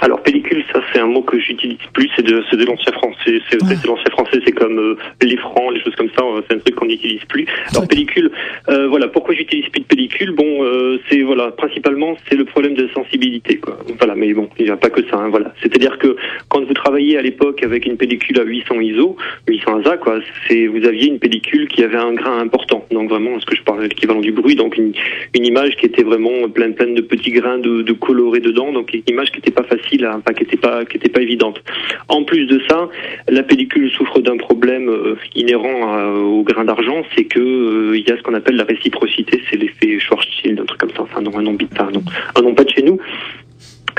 [0.00, 3.40] Alors pellicule, ça c'est un mot que j'utilise plus, c'est de, de l'ancien français.
[3.50, 6.24] C'est l'ancien français, c'est comme euh, les francs, les choses comme ça.
[6.24, 7.44] Euh, c'est un truc qu'on n'utilise plus.
[7.70, 8.30] Alors pellicule,
[8.70, 9.08] euh, voilà.
[9.08, 10.32] Pourquoi j'utilise plus de pellicule?
[10.32, 13.76] Bon, euh, c'est voilà, principalement c'est le problème de sensibilité, quoi.
[13.98, 15.18] Voilà, mais bon, il n'y a pas que ça.
[15.18, 15.52] Hein, voilà.
[15.62, 16.16] C'est-à-dire que
[16.48, 20.66] quand vous travaillez à l'époque avec une pellicule à 800 ISO, 800 ASA, quoi, c'est
[20.66, 22.86] vous aviez une pellicule qui avait un grain important.
[22.90, 24.94] Donc vraiment, ce que je parle, l'équivalent du bruit, donc une,
[25.34, 28.94] une image qui était vraiment pleine pleine de petits grains de, de colorés dedans, donc
[28.94, 30.06] une image qui n'était pas facile
[30.36, 31.62] qui n'était pas qui était pas évidente.
[32.08, 32.88] En plus de ça,
[33.28, 38.16] la pellicule souffre d'un problème euh, inhérent au grain d'argent, c'est que euh, y a
[38.16, 41.42] ce qu'on appelle la réciprocité, c'est l'effet Schwarzschild, un truc comme ça, enfin non, un
[41.42, 42.02] nom, non,
[42.34, 42.98] un nom pas de chez nous.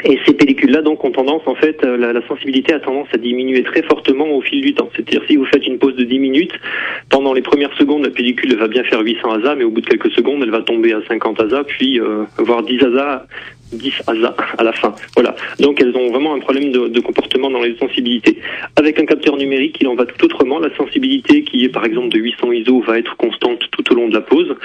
[0.04, 3.64] Et ces pellicules-là, donc, ont tendance, en fait, euh, la, sensibilité a tendance à diminuer
[3.64, 4.90] très fortement au fil du temps.
[4.96, 6.54] C'est-à-dire, si vous faites une pause de 10 minutes,
[7.10, 9.88] pendant les premières secondes, la pellicule va bien faire 800 ASA, mais au bout de
[9.88, 13.26] quelques secondes, elle va tomber à 50 ASA, puis euh, voire 10 ASA
[13.72, 14.94] 10 ASA à la fin.
[15.16, 15.36] Voilà.
[15.60, 18.38] Donc elles ont vraiment un problème de, de, comportement dans les sensibilités.
[18.76, 20.60] Avec un capteur numérique, il en va tout autrement.
[20.60, 24.08] La sensibilité qui est par exemple de 800 ISO va être constante tout au long
[24.08, 24.56] de la pause.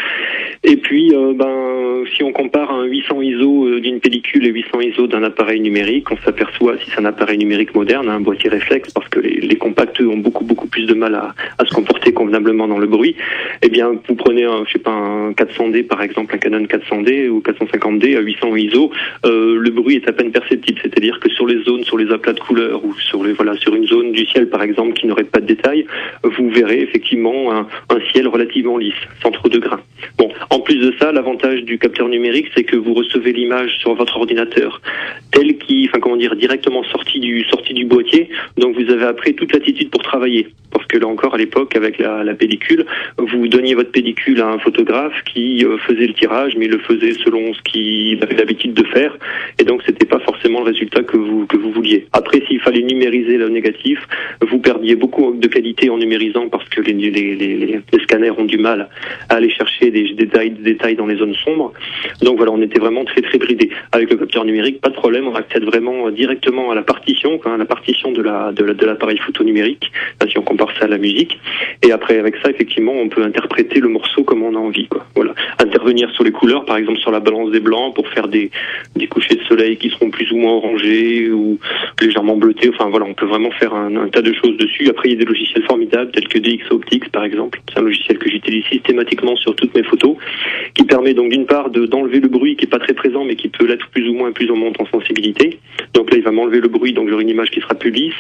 [0.65, 4.81] Et puis, euh, ben, si on compare un 800 ISO euh, d'une pellicule et 800
[4.81, 8.91] ISO d'un appareil numérique, on s'aperçoit si c'est un appareil numérique moderne, un boîtier réflexe,
[8.93, 12.13] parce que les, les compacts ont beaucoup beaucoup plus de mal à, à, se comporter
[12.13, 13.17] convenablement dans le bruit.
[13.63, 17.29] Eh bien, vous prenez un, je sais pas, un 400D par exemple, un Canon 400D
[17.29, 18.92] ou 450D à 800 ISO,
[19.25, 20.79] euh, le bruit est à peine perceptible.
[20.83, 23.75] C'est-à-dire que sur les zones, sur les aplats de couleurs ou sur les voilà, sur
[23.75, 25.87] une zone du ciel par exemple qui n'aurait pas de détails,
[26.23, 27.67] vous verrez effectivement un,
[28.13, 29.81] ciel relativement lisse, sans trop de grains.
[30.19, 33.95] Bon, en plus de ça, l'avantage du capteur numérique, c'est que vous recevez l'image sur
[33.95, 34.81] votre ordinateur
[35.31, 38.29] telle qui, enfin comment dire, directement sortie du sortie du boîtier.
[38.57, 40.49] Donc vous avez après toute l'attitude pour travailler.
[40.71, 42.87] Parce que là encore, à l'époque, avec la, la, pellicule,
[43.19, 46.79] vous donniez votre pellicule à un photographe qui euh, faisait le tirage, mais il le
[46.79, 49.17] faisait selon ce qu'il avait l'habitude de faire,
[49.59, 52.07] et donc c'était pas forcément le résultat que vous que vous vouliez.
[52.13, 53.99] Après, s'il fallait numériser le négatif,
[54.47, 58.45] vous perdiez beaucoup de qualité en numérisant parce que les, les, les, les scanners ont
[58.45, 58.89] du mal
[59.29, 61.73] à aller chercher des détails, des détails dans les zones sombres.
[62.23, 63.71] Donc voilà, on était vraiment très très bridé.
[63.93, 67.57] Avec le capteur numérique, pas de problème, on accède vraiment directement à la partition, à
[67.57, 69.91] la partition de la de l'appareil photo numérique,
[70.29, 71.39] si on compare ça à la musique.
[71.83, 74.87] Et après, avec ça, effectivement, on peut interpréter le morceau comme on a envie.
[74.87, 75.05] Quoi.
[75.15, 75.35] Voilà.
[75.59, 78.51] Intervenir sur les couleurs, par exemple sur la balance des blancs, pour faire des,
[78.97, 81.59] des couchers de soleil qui seront plus ou moins orangés ou
[82.01, 82.71] légèrement bleutés.
[82.71, 84.89] Enfin voilà, on peut vraiment faire un, tas de choses dessus.
[84.89, 87.61] Après, il y a des logiciels formidables tels que DxO Optics par exemple.
[87.69, 90.17] C'est un logiciel que j'utilise systématiquement sur toutes mes photos,
[90.75, 93.49] qui permet donc d'une part d'enlever le bruit qui est pas très présent, mais qui
[93.49, 95.59] peut l'être plus ou moins plus en monte en sensibilité.
[95.95, 98.15] Donc là, il va m'enlever le bruit, donc j'aurai une image qui sera plus lisse.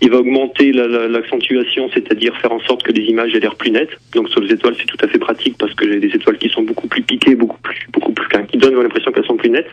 [0.00, 3.96] Il va augmenter l'accentuation, c'est-à-dire faire en sorte que les images aient l'air plus nettes.
[4.14, 6.48] Donc sur les étoiles, c'est tout à fait pratique parce que j'ai des étoiles qui
[6.48, 9.70] sont beaucoup plus piquées, beaucoup plus, beaucoup plus, qui donnent l'impression qu'elles sont plus nettes.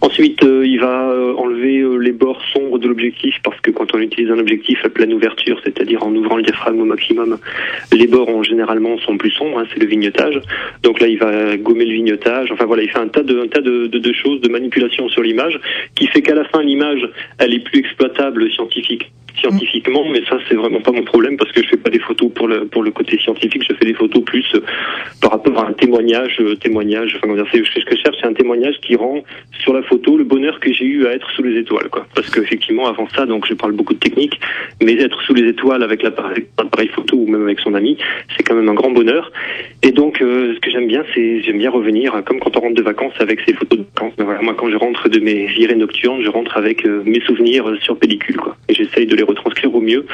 [0.00, 3.94] Ensuite, euh, il va euh, enlever euh, les bords sombres de l'objectif parce que quand
[3.94, 7.38] on utilise un objectif à pleine ouverture, c'est-à-dire en ouvrant le diaphragme au maximum,
[7.92, 10.40] les bords en généralement sont plus sombres, hein, c'est le vignotage.
[10.82, 12.50] Donc là, il va gommer le vignotage.
[12.52, 15.08] Enfin voilà, il fait un tas de, un tas de, de, de choses, de manipulations
[15.08, 15.58] sur l'image,
[15.94, 20.54] qui fait qu'à la fin, l'image, elle est plus exploitable scientifique scientifiquement, mais ça c'est
[20.54, 22.90] vraiment pas mon problème parce que je fais pas des photos pour le pour le
[22.90, 24.60] côté scientifique, je fais des photos plus euh,
[25.20, 27.18] par rapport à un témoignage, euh, témoignage.
[27.22, 29.22] Enfin, c'est ce que je cherche, c'est un témoignage qui rend
[29.60, 32.06] sur la photo le bonheur que j'ai eu à être sous les étoiles, quoi.
[32.14, 34.40] Parce qu'effectivement avant ça, donc je parle beaucoup de technique,
[34.82, 37.98] mais être sous les étoiles avec l'appareil photo ou même avec son ami,
[38.36, 39.32] c'est quand même un grand bonheur.
[39.82, 42.74] Et donc euh, ce que j'aime bien, c'est j'aime bien revenir comme quand on rentre
[42.74, 44.14] de vacances avec ses photos de vacances.
[44.16, 47.64] Ben voilà, moi quand je rentre de mes virées nocturnes, je rentre avec mes souvenirs
[47.80, 48.56] sur pellicule, quoi.
[48.68, 50.06] Et j'essaye de les retranscrire au mieux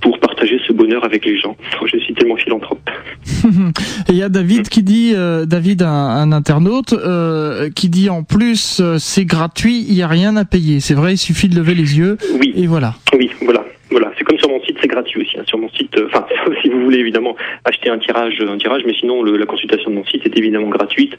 [0.00, 1.56] pour partager ce bonheur avec les gens.
[1.84, 2.90] Je suis tellement philanthrope.
[4.08, 8.22] Et il y a David qui dit, euh, David, un, internaute, euh, qui dit en
[8.22, 10.80] plus euh, c'est gratuit, il n'y a rien à payer.
[10.80, 12.18] C'est vrai, il suffit de lever les yeux.
[12.40, 12.52] Oui.
[12.56, 12.94] Et voilà.
[13.16, 13.64] Oui, voilà.
[13.90, 15.38] Voilà, c'est comme sur mon site, c'est gratuit aussi.
[15.38, 15.44] Hein.
[15.46, 16.26] Sur mon site, enfin,
[16.62, 20.04] si vous voulez évidemment acheter un tirage, un tirage, mais sinon la consultation de mon
[20.04, 21.16] site est évidemment gratuite.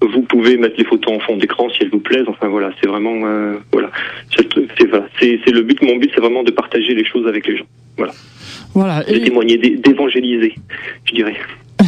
[0.00, 2.28] Vous pouvez mettre les photos en fond d'écran si elles vous plaisent.
[2.28, 3.20] Enfin voilà, c'est vraiment
[3.72, 3.90] voilà,
[4.34, 5.82] c'est le but.
[5.82, 7.66] Mon but, c'est vraiment de partager les choses avec les gens.
[7.96, 8.12] Voilà.
[8.74, 9.02] Voilà.
[9.04, 10.54] De témoigner, d'évangéliser,
[11.04, 11.36] je dirais.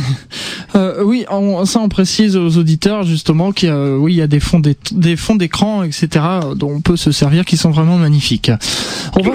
[0.75, 4.23] Euh, oui, on, ça on précise aux auditeurs justement qu'il y a, oui, il y
[4.23, 6.09] a des fonds des, fonds d'écran, etc.
[6.57, 8.51] dont on peut se servir qui sont vraiment magnifiques.
[9.15, 9.33] On va,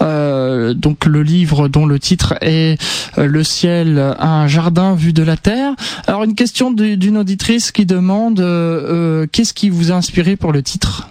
[0.00, 2.80] euh, donc le livre dont le titre est
[3.18, 5.74] euh, Le ciel, un jardin vu de la terre.
[6.06, 8.38] Alors une question d'une auditrice qui demande
[9.32, 11.08] qu'est-ce qui vous a inspiré pour le titre?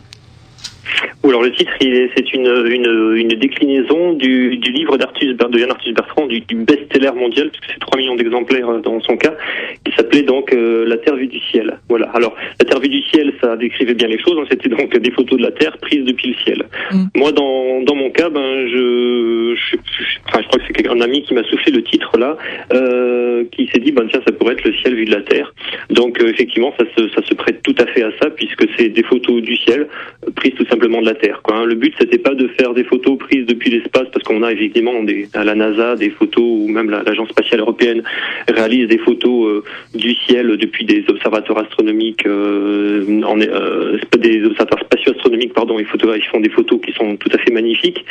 [1.24, 5.94] Alors le titre, c'est une, une, une, déclinaison du, du livre d'Arthus de Yann Arthus
[5.94, 9.34] Bertrand, du, du best-seller mondial, puisque c'est 3 millions d'exemplaires euh, dans son cas,
[9.86, 11.80] qui s'appelait donc euh, La Terre vue du ciel.
[11.90, 12.10] Voilà.
[12.14, 14.38] Alors la Terre vue du ciel, ça décrivait bien les choses.
[14.38, 14.46] Hein.
[14.50, 16.66] C'était donc des photos de la Terre prises depuis le ciel.
[16.92, 17.04] Mm.
[17.16, 19.76] Moi, dans, dans mon cas, ben je, je,
[20.28, 22.38] enfin, je crois que c'est un ami qui m'a soufflé le titre là,
[22.74, 25.54] euh, qui s'est dit ben tiens, ça pourrait être le ciel vu de la Terre.
[25.90, 28.90] Donc euh, effectivement, ça se, ça se prête tout à fait à ça, puisque c'est
[28.90, 29.88] des photos du ciel
[30.36, 31.42] prises tout simplement de la Terre.
[31.44, 31.66] Quoi, hein.
[31.66, 35.04] Le but, c'était pas de faire des photos prises depuis l'espace, parce qu'on a effectivement
[35.04, 38.04] des, à la NASA des photos, ou même l'Agence spatiale européenne
[38.48, 45.54] réalise des photos euh, du ciel depuis des observateurs astronomiques, euh, euh, des observateurs spatio-astronomiques,
[45.54, 48.06] pardon, ils, ils font des photos qui sont tout à fait magnifiques.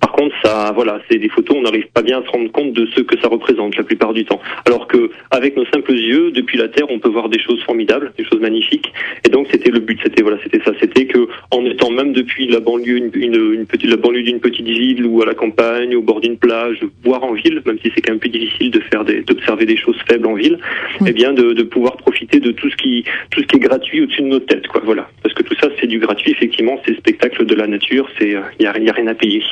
[0.00, 2.72] Par contre, ça, voilà, c'est des photos, on n'arrive pas bien à se rendre compte
[2.72, 4.40] de ce que ça représente la plupart du temps.
[4.64, 8.12] Alors que, avec nos simples yeux, depuis la Terre, on peut voir des choses formidables,
[8.16, 8.92] des choses magnifiques.
[9.24, 12.46] Et donc, c'était le but, c'était voilà, c'était ça, c'était que, en étant même depuis
[12.48, 16.02] la banlieue, une, une, petite, la banlieue d'une petite ville ou à la campagne, au
[16.02, 19.04] bord d'une plage, voire en ville, même si c'est quand même plus difficile de faire
[19.04, 20.58] des, d'observer des choses faibles en ville,
[21.06, 24.02] eh bien, de, de, pouvoir profiter de tout ce qui, tout ce qui est gratuit
[24.02, 24.82] au-dessus de nos têtes, quoi.
[24.84, 26.32] Voilà, parce que tout ça, c'est du gratuit.
[26.32, 29.14] Effectivement, c'est spectacle de la nature, c'est, il euh, y, a, y a rien à
[29.14, 29.42] payer.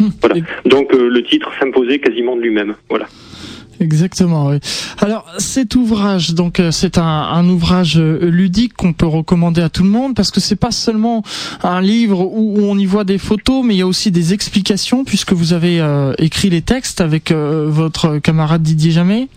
[0.00, 0.10] Hum.
[0.20, 0.36] Voilà.
[0.64, 2.74] Donc euh, le titre s'imposait quasiment de lui-même.
[2.88, 3.06] Voilà.
[3.80, 4.58] Exactement, oui.
[4.98, 9.82] Alors cet ouvrage, donc euh, c'est un, ouvrage euh, ludique qu'on peut recommander à tout
[9.82, 11.22] le monde parce que c'est pas seulement
[11.62, 15.04] un livre où on y voit des photos, mais il y a aussi des explications
[15.04, 19.28] puisque vous avez euh, écrit les textes avec votre camarade Didier Jamais.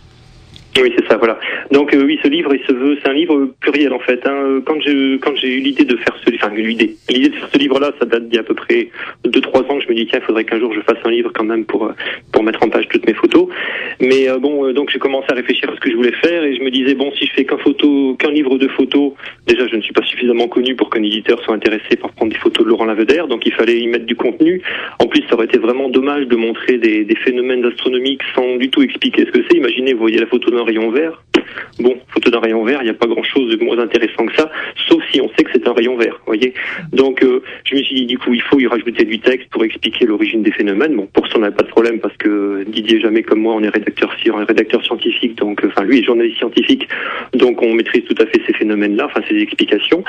[0.77, 1.39] Oui, c'est ça, voilà.
[1.71, 4.25] Donc euh, oui, ce livre, il se veut, c'est un livre pluriel en fait.
[4.25, 4.61] Hein.
[4.65, 7.57] Quand j'ai quand j'ai eu l'idée de faire ce, enfin l'idée, l'idée de faire ce
[7.57, 8.89] livre-là, ça date d'il y a à peu près
[9.25, 9.77] deux trois ans.
[9.77, 11.65] Que je me dis tiens, il faudrait qu'un jour je fasse un livre quand même
[11.65, 11.93] pour euh,
[12.31, 13.47] pour mettre en page toutes mes photos.
[13.99, 16.55] Mais euh, bon, donc j'ai commencé à réfléchir à ce que je voulais faire et
[16.55, 19.13] je me disais bon, si je fais qu'un photo, qu'un livre de photos,
[19.47, 22.37] déjà je ne suis pas suffisamment connu pour qu'un éditeur soit intéressé par prendre des
[22.37, 24.61] photos de Laurent Lavedère, donc il fallait y mettre du contenu.
[24.99, 28.69] En plus, ça aurait été vraiment dommage de montrer des, des phénomènes astronomiques sans du
[28.69, 29.57] tout expliquer ce que c'est.
[29.57, 31.23] Imaginez, vous voyez la photo rayon vert.
[31.79, 34.51] Bon, photo d'un rayon vert, il n'y a pas grand-chose de moins intéressant que ça,
[34.87, 36.53] sauf si on sait que c'est un rayon vert, voyez.
[36.91, 39.63] Donc, euh, je me suis dit, du coup, il faut y rajouter du texte pour
[39.63, 40.95] expliquer l'origine des phénomènes.
[40.95, 43.63] Bon, pour ça, on n'a pas de problème parce que Didier jamais comme moi, on
[43.63, 46.87] est rédacteur, est scientifique, donc, enfin, lui est journaliste scientifique,
[47.33, 50.03] donc on maîtrise tout à fait ces phénomènes-là, enfin, ces explications.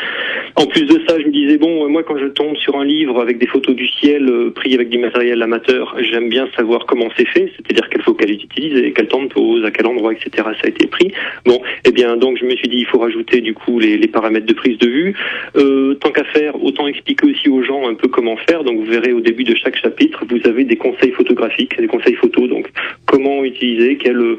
[0.56, 3.20] En plus de ça, je me disais, bon, moi, quand je tombe sur un livre
[3.20, 7.08] avec des photos du ciel euh, pris avec du matériel amateur, j'aime bien savoir comment
[7.16, 10.30] c'est fait, c'est-à-dire quelle focale utilisée, quel temps de pause, à quel endroit, etc.
[10.36, 11.12] Ça a été pris.
[11.44, 14.08] Bon, eh bien donc je me suis dit il faut rajouter du coup les, les
[14.08, 15.14] paramètres de prise de vue.
[15.56, 18.64] Euh, tant qu'à faire, autant expliquer aussi aux gens un peu comment faire.
[18.64, 22.14] Donc vous verrez au début de chaque chapitre, vous avez des conseils photographiques, des conseils
[22.14, 22.48] photos.
[22.48, 22.70] Donc
[23.10, 24.36] comment utiliser, quelle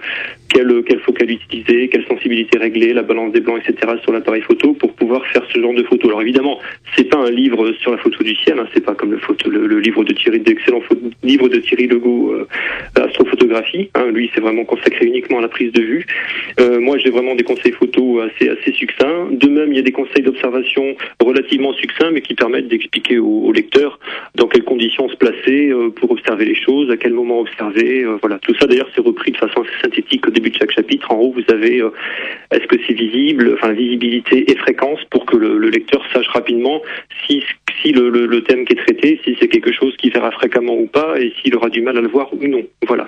[0.53, 3.93] quelle, quelle focale utiliser, quelle sensibilité régler, la balance des blancs, etc.
[4.03, 6.09] sur l'appareil photo pour pouvoir faire ce genre de photo.
[6.09, 6.59] Alors évidemment,
[6.95, 9.49] c'est pas un livre sur la photo du ciel, hein, c'est pas comme le, photo,
[9.49, 10.81] le, livre de Thierry, d'excellent
[11.23, 12.47] livre de Thierry Legault, euh,
[13.01, 13.89] astrophotographie.
[13.95, 16.05] Hein, lui, c'est vraiment consacré uniquement à la prise de vue.
[16.59, 19.27] Euh, moi, j'ai vraiment des conseils photos assez assez succincts.
[19.31, 23.51] De même, il y a des conseils d'observation relativement succincts, mais qui permettent d'expliquer au,
[23.51, 23.99] lecteur
[24.35, 28.03] dans quelles conditions se placer euh, pour observer les choses, à quel moment observer.
[28.03, 31.11] Euh, voilà, tout d'ailleurs, c'est repris de façon assez synthétique au début de chaque chapitre.
[31.11, 31.83] En haut, vous avez
[32.51, 36.81] est-ce que c'est visible, enfin visibilité et fréquence pour que le, lecteur sache rapidement
[37.27, 37.43] si
[37.91, 41.33] le, thème qui est traité, si c'est quelque chose qui verra fréquemment ou pas, et
[41.41, 42.63] s'il aura du mal à le voir ou non.
[42.87, 43.05] Voilà.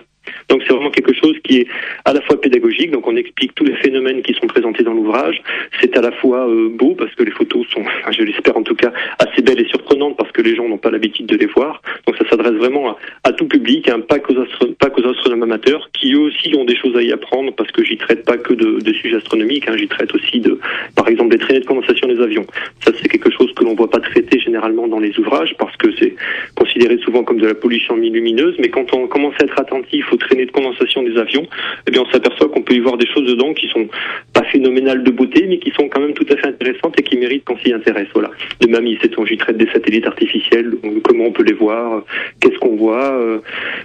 [0.49, 1.67] Donc c'est vraiment quelque chose qui est
[2.05, 5.41] à la fois pédagogique, donc on explique tous les phénomènes qui sont présentés dans l'ouvrage.
[5.81, 8.75] C'est à la fois euh, beau parce que les photos sont, je l'espère en tout
[8.75, 11.81] cas, assez belles et surprenantes parce que les gens n'ont pas l'habitude de les voir.
[12.05, 16.53] Donc ça s'adresse vraiment à, tout public, hein, pas qu'aux astronomes amateurs qui eux aussi
[16.55, 19.17] ont des choses à y apprendre parce que j'y traite pas que de, de sujets
[19.17, 20.59] astronomiques, hein, j'y traite aussi de,
[20.95, 22.45] par exemple, des traînées de condensation des avions.
[22.83, 25.87] Ça c'est quelque chose que l'on voit pas traiter généralement dans les ouvrages parce que
[25.99, 26.15] c'est
[26.55, 30.17] considéré souvent comme de la pollution lumineuse, mais quand on commence à être attentif aux
[30.17, 31.47] traînées de condensation des avions,
[31.87, 33.87] eh bien on s'aperçoit qu'on peut y voir des choses dedans qui sont
[34.33, 37.17] pas phénoménales de beauté, mais qui sont quand même tout à fait intéressantes et qui
[37.17, 38.07] méritent qu'on s'y intéresse.
[38.13, 38.31] Voilà.
[38.59, 40.73] De même, il j'y traite des satellites artificiels,
[41.03, 42.03] comment on peut les voir,
[42.39, 43.13] qu'est-ce qu'on voit.
[43.13, 43.39] Euh,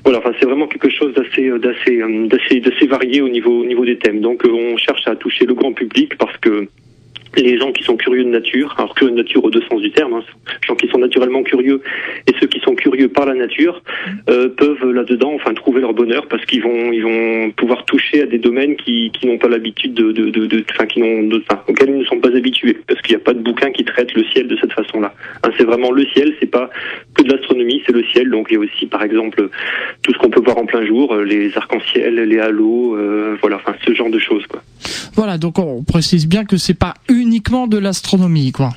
[0.04, 0.18] voilà.
[0.18, 3.98] Enfin, c'est vraiment quelque chose d'assez, d'assez, d'assez, d'assez varié au niveau, au niveau des
[3.98, 4.20] thèmes.
[4.20, 6.68] Donc, euh, on cherche à toucher le grand public parce que
[7.36, 9.90] les gens qui sont curieux de nature, alors curieux de nature au deux sens du
[9.90, 10.22] terme, hein,
[10.66, 11.80] gens qui sont naturellement curieux
[12.26, 13.82] et ceux qui sont curieux par la nature
[14.28, 18.26] euh, peuvent là-dedans enfin trouver leur bonheur parce qu'ils vont ils vont pouvoir toucher à
[18.26, 21.90] des domaines qui, qui n'ont pas l'habitude de, de, de, enfin qui n'ont enfin, auxquels
[21.90, 24.24] ils ne sont pas habitués parce qu'il n'y a pas de bouquin qui traite le
[24.24, 25.14] ciel de cette façon-là.
[25.42, 26.70] Hein, c'est vraiment le ciel, c'est pas
[27.14, 28.30] que de l'astronomie, c'est le ciel.
[28.30, 29.48] Donc il y a aussi par exemple
[30.02, 33.56] tout ce qu'on peut voir en plein jour, euh, les arcs-en-ciel, les halos, euh, voilà,
[33.56, 34.62] enfin ce genre de choses quoi.
[35.14, 38.70] Voilà, donc on précise bien que c'est pas uniquement de l'astronomie, quoi.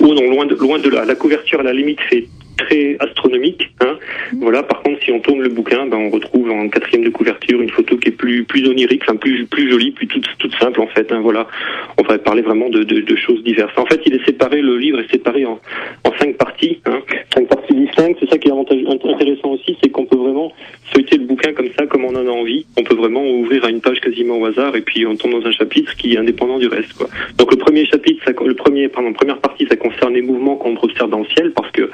[0.00, 1.04] Oh non, loin de, loin de là.
[1.04, 2.26] La couverture, à la limite, fait
[2.56, 3.70] très astronomique.
[3.80, 3.96] Hein.
[4.40, 4.62] Voilà.
[4.62, 7.70] Par contre, si on tourne le bouquin, ben, on retrouve en quatrième de couverture une
[7.70, 10.86] photo qui est plus plus onirique, enfin plus plus jolie, plus toute toute simple en
[10.88, 11.10] fait.
[11.12, 11.20] Hein.
[11.22, 11.46] Voilà.
[11.98, 13.76] On va parler vraiment de, choses diverses.
[13.76, 14.60] En fait, il est séparé.
[14.60, 15.60] Le livre est séparé en,
[16.04, 17.00] en cinq parties, hein.
[17.34, 18.18] cinq parties distinctes.
[18.20, 20.52] C'est ça qui est intéressant aussi, c'est qu'on peut vraiment
[20.92, 21.51] feuilleter le bouquin
[22.12, 22.66] on en a envie.
[22.76, 25.46] On peut vraiment ouvrir à une page quasiment au hasard et puis on tombe dans
[25.46, 26.92] un chapitre qui est indépendant du reste.
[26.94, 27.08] Quoi.
[27.38, 30.76] Donc le premier chapitre, ça, le premier, pardon, première partie, ça concerne les mouvements qu'on
[30.76, 31.90] observe dans le ciel parce que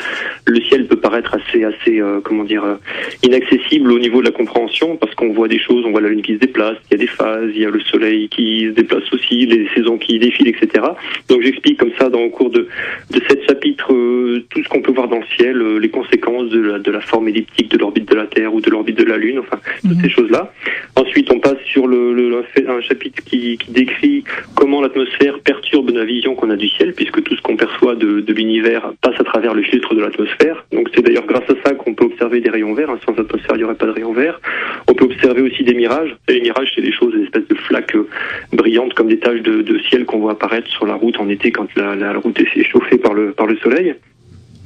[0.47, 2.77] le ciel peut paraître assez, assez, euh, comment dire, euh,
[3.23, 6.23] inaccessible au niveau de la compréhension parce qu'on voit des choses, on voit la lune
[6.23, 8.73] qui se déplace, il y a des phases, il y a le soleil qui se
[8.73, 10.85] déplace aussi, les saisons qui défilent, etc.
[11.29, 12.69] Donc j'explique comme ça dans le cours de,
[13.11, 16.61] de sept chapitres euh, tout ce qu'on peut voir dans le ciel, les conséquences de
[16.61, 19.17] la, de la forme elliptique de l'orbite de la Terre ou de l'orbite de la
[19.17, 19.93] Lune, enfin mhm.
[20.09, 20.53] Choses-là.
[20.97, 22.39] Ensuite, on passe sur le, le
[22.69, 27.23] un chapitre qui, qui, décrit comment l'atmosphère perturbe la vision qu'on a du ciel, puisque
[27.23, 30.65] tout ce qu'on perçoit de, de l'univers passe à travers le filtre de l'atmosphère.
[30.73, 32.91] Donc c'est d'ailleurs grâce à ça qu'on peut observer des rayons verts.
[32.91, 32.99] Hein.
[33.07, 34.41] Sans atmosphère, il n'y aurait pas de rayons verts.
[34.89, 36.17] On peut observer aussi des mirages.
[36.29, 38.09] Et les mirages, c'est des choses, des espèces de flaques euh,
[38.53, 41.53] brillantes comme des taches de, de, ciel qu'on voit apparaître sur la route en été
[41.53, 43.95] quand la, la route est chauffée par le, par le soleil.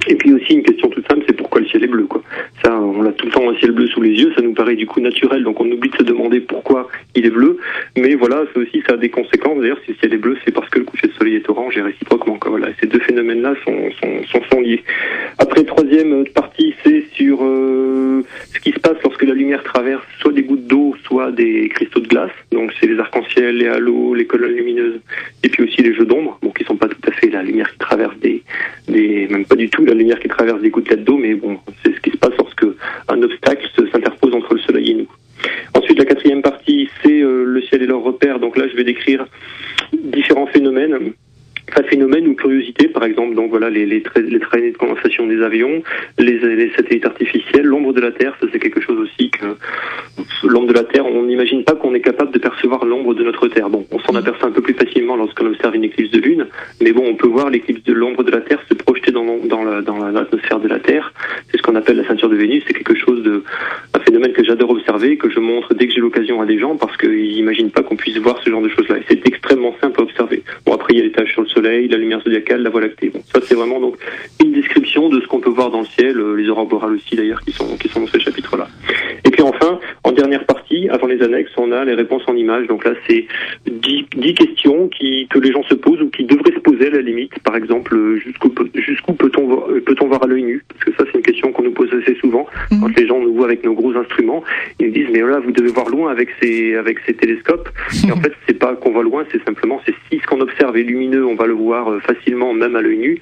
[0.07, 2.21] Et puis aussi une question toute simple, c'est pourquoi le ciel est bleu, quoi.
[2.63, 4.75] Ça, on a tout le temps un ciel bleu sous les yeux, ça nous paraît
[4.75, 7.57] du coup naturel, donc on oublie de se demander pourquoi il est bleu.
[7.97, 9.59] Mais voilà, ça aussi, ça a des conséquences.
[9.59, 11.77] D'ailleurs, si le ciel est bleu, c'est parce que le coucher de soleil est orange
[11.77, 12.51] et réciproquement, quoi.
[12.51, 14.83] Voilà, ces deux phénomènes-là sont, sont, sont, liés.
[15.39, 18.23] Après, troisième partie, c'est sur euh,
[18.53, 21.99] ce qui se passe lorsque la lumière traverse soit des gouttes d'eau, soit des cristaux
[21.99, 22.31] de glace.
[22.51, 24.99] Donc c'est les arcs-en-ciel, les halos, les colonnes lumineuses,
[25.43, 28.17] et puis aussi les jeux d'ombre, bon, qui sont pas fait la lumière qui traverse
[28.17, 28.43] des,
[28.87, 31.93] des même pas du tout la lumière qui traverse des gouttelettes d'eau, mais bon, c'est
[31.95, 32.65] ce qui se passe lorsque
[33.07, 35.07] un obstacle s'interpose entre le soleil et nous.
[35.73, 38.39] Ensuite, la quatrième partie, c'est le ciel et leurs repères.
[38.39, 39.25] Donc là, je vais décrire
[39.93, 41.13] différents phénomènes
[41.77, 45.41] un phénomène ou curiosité, par exemple, donc voilà les, les, les traînées de condensation des
[45.41, 45.83] avions,
[46.19, 49.45] les, les satellites artificiels, l'ombre de la Terre, ça c'est quelque chose aussi que
[50.47, 53.47] l'ombre de la Terre, on n'imagine pas qu'on est capable de percevoir l'ombre de notre
[53.47, 53.69] Terre.
[53.69, 56.47] Bon, on s'en aperçoit un peu plus facilement lorsqu'on observe une éclipse de lune,
[56.81, 59.63] mais bon, on peut voir l'éclipse de l'ombre de la Terre se projeter dans, dans,
[59.63, 61.13] la, dans l'atmosphère de la Terre.
[61.49, 62.63] C'est ce qu'on appelle la ceinture de Vénus.
[62.67, 63.43] C'est quelque chose de
[63.93, 66.75] un phénomène que j'adore observer, que je montre dès que j'ai l'occasion à des gens
[66.75, 68.97] parce qu'ils n'imaginent pas qu'on puisse voir ce genre de choses-là.
[68.97, 69.92] Et c'est extrêmement simple
[70.93, 73.09] il y a les taches sur le soleil, la lumière zodiacale, la voie lactée.
[73.09, 73.95] Bon, ça c'est vraiment donc
[74.43, 77.15] une description de ce qu'on peut voir dans le ciel, euh, les aurores boréales aussi
[77.15, 78.67] d'ailleurs qui sont qui sont dans ce chapitre-là.
[79.25, 80.52] Et puis enfin, en dernière partie,
[80.89, 82.67] avant les annexes, on a les réponses en images.
[82.67, 83.25] Donc là, c'est
[83.69, 86.91] dix, dix questions qui que les gens se posent ou qui devraient se poser à
[86.91, 87.37] la limite.
[87.39, 90.63] Par exemple, jusqu'où jusqu'où peut-on voir, peut-on voir à l'œil nu?
[90.69, 92.79] Parce que ça, c'est une question qu'on nous pose assez souvent Mhm.
[92.81, 94.43] quand les gens nous voient avec nos gros instruments.
[94.79, 97.69] Ils nous disent mais là, vous devez voir loin avec ces avec ces télescopes.
[98.07, 100.75] Et en fait, c'est pas qu'on voit loin, c'est simplement c'est si ce qu'on observe
[100.77, 103.19] est lumineux, on va le voir euh, facilement même à l'œil nu.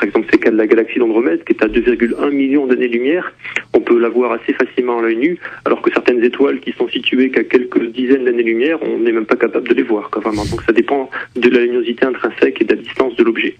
[0.00, 3.34] Par exemple, c'est le cas de la galaxie d'Andromède qui est à 2,1 millions d'années-lumière.
[3.74, 6.88] On peut la voir assez facilement à l'œil nu, alors que certaines étoiles qui sont
[6.88, 10.08] situées qu'à quelques dizaines d'années-lumière, on n'est même pas capable de les voir.
[10.10, 10.44] Quoi, vraiment.
[10.46, 13.56] Donc ça dépend de la luminosité intrinsèque et de la distance de l'objet.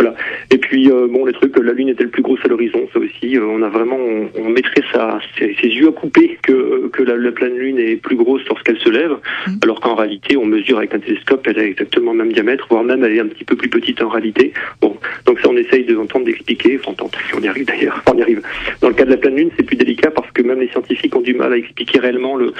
[0.00, 0.14] Voilà.
[0.50, 2.88] Et puis euh, bon, les trucs, la Lune est-elle plus grosse à l'horizon?
[2.94, 6.38] Ça aussi, euh, on a vraiment, on, on mettrait ça, ses, ses yeux à couper
[6.42, 9.12] que que la, la pleine Lune est plus grosse lorsqu'elle se lève,
[9.46, 9.58] Mhm.
[9.62, 12.84] alors qu'en réalité, on mesure avec un télescope, elle a exactement le même diamètre, voire
[12.84, 14.52] même elle est un petit peu plus petite en réalité.
[14.80, 16.94] Bon, donc ça, on essaye de tenter d'expliquer, enfin,
[17.36, 18.42] on y arrive d'ailleurs, on y arrive.
[18.80, 21.14] Dans le cas de la pleine Lune, c'est plus délicat parce que même les scientifiques
[21.16, 22.52] ont du mal à expliquer réellement le,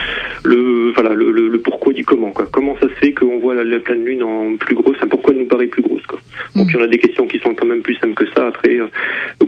[0.45, 2.47] le, voilà, le, le, pourquoi du comment, quoi.
[2.51, 5.47] Comment ça se fait qu'on voit la, pleine Lune en plus grosse, pourquoi elle nous
[5.47, 6.21] paraît plus grosse, quoi?
[6.57, 8.47] Donc, il y en a des questions qui sont quand même plus simples que ça.
[8.47, 8.87] Après, euh,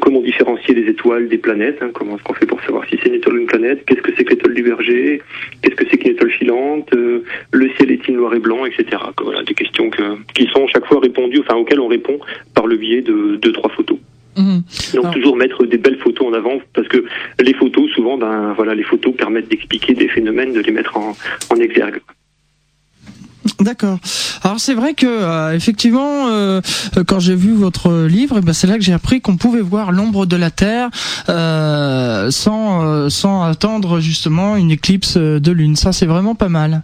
[0.01, 3.09] comment différencier les étoiles des planètes hein, Comment est-ce qu'on fait pour savoir si c'est
[3.09, 5.22] une étoile ou une planète Qu'est-ce que c'est que l'étoile du Berger
[5.62, 7.22] Qu'est-ce que c'est qu'une étoile filante Euh,
[7.53, 8.84] Le ciel est-il noir et blanc, etc.
[9.22, 10.03] Voilà, des questions que,
[10.34, 12.18] qui sont chaque fois répondues, enfin auxquelles on répond
[12.55, 13.99] par le biais de deux trois photos.
[14.36, 14.62] Mhm.
[14.95, 17.05] Donc Alors- toujours mettre des belles photos en avant parce que
[17.40, 21.16] les photos souvent ben voilà les photos permettent d'expliquer des phénomènes de les mettre en,
[21.51, 22.01] en exergue.
[23.61, 23.99] D'accord.
[24.42, 26.61] Alors c'est vrai que euh, effectivement, euh,
[27.07, 29.92] quand j'ai vu votre livre, eh ben, c'est là que j'ai appris qu'on pouvait voir
[29.92, 30.90] l'ombre de la Terre
[31.28, 35.76] euh, sans euh, sans attendre justement une éclipse de lune.
[35.76, 36.82] Ça c'est vraiment pas mal.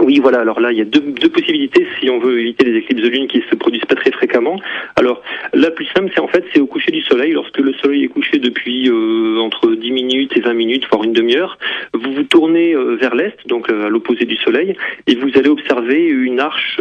[0.00, 0.40] Oui, voilà.
[0.40, 3.28] Alors là, il y a deux, possibilités si on veut éviter les éclipses de lune
[3.28, 4.58] qui se produisent pas très fréquemment.
[4.96, 5.22] Alors,
[5.52, 7.32] la plus simple, c'est en fait, c'est au coucher du soleil.
[7.32, 11.12] Lorsque le soleil est couché depuis euh, entre 10 minutes et 20 minutes, voire une
[11.12, 11.58] demi-heure,
[11.94, 14.74] vous vous tournez euh, vers l'est, donc euh, à l'opposé du soleil,
[15.06, 16.80] et vous allez observer une arche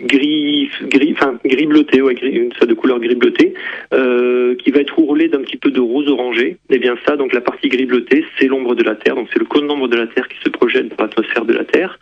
[0.00, 3.54] gris, gris, enfin gris bleuté, ouais, gris, sorte de couleur gris bleuté,
[3.90, 6.56] qui va être roulée d'un petit peu de rose orangé.
[6.70, 9.14] Et bien ça, donc la partie gris bleuté, c'est l'ombre de la Terre.
[9.14, 11.64] Donc c'est le cône d'ombre de la Terre qui se projette dans l'atmosphère de la
[11.64, 11.98] Terre.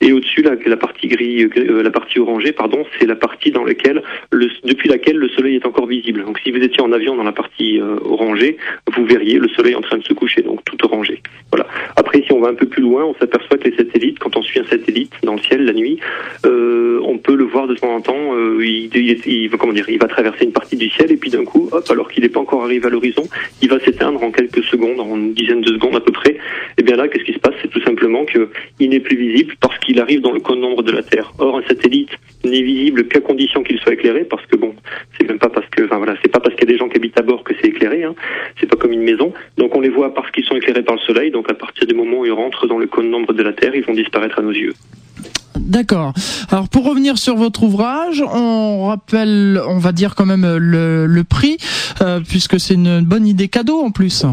[0.00, 3.64] Et au-dessus, la, la partie gris, euh, la partie orangée, pardon, c'est la partie dans
[3.64, 6.24] laquelle, le, depuis laquelle le soleil est encore visible.
[6.24, 8.56] Donc, si vous étiez en avion dans la partie euh, orangée,
[8.94, 11.22] vous verriez le soleil en train de se coucher, donc tout orangé.
[11.52, 11.66] Voilà.
[11.96, 14.42] Après, si on va un peu plus loin, on s'aperçoit que les satellites, quand on
[14.42, 15.98] suit un satellite dans le ciel la nuit,
[16.46, 18.34] euh, on peut le voir de temps en temps.
[18.34, 21.44] euh, il, il, comment dire, il va traverser une partie du ciel et puis d'un
[21.44, 23.24] coup, hop, alors qu'il n'est pas encore arrivé à l'horizon,
[23.62, 26.36] il va s'éteindre en quelques secondes, en une dizaine de secondes à peu près.
[26.78, 27.54] Et bien là, qu'est-ce qui se passe?
[27.62, 28.48] C'est tout simplement que
[28.78, 31.32] il n'est plus visible parce qu'il arrive dans le cône d'ombre de la Terre.
[31.38, 32.10] Or, un satellite
[32.44, 34.74] n'est visible qu'à condition qu'il soit éclairé, parce que bon,
[35.18, 36.88] c'est même pas parce que, enfin voilà, c'est pas parce qu'il y a des gens
[36.88, 38.04] qui habitent à bord que c'est éclairé.
[38.04, 38.14] Hein.
[38.58, 39.32] C'est pas comme une maison.
[39.56, 41.30] Donc on les voit parce qu'ils sont éclairés par le soleil.
[41.30, 43.74] Donc à partir du moment où ils rentrent dans le cône d'ombre de la Terre,
[43.74, 44.74] ils vont disparaître à nos yeux.
[45.56, 46.14] D'accord.
[46.50, 51.24] Alors pour revenir sur votre ouvrage, on rappelle, on va dire quand même le, le
[51.24, 51.58] prix,
[52.00, 54.24] euh, puisque c'est une bonne idée cadeau en plus.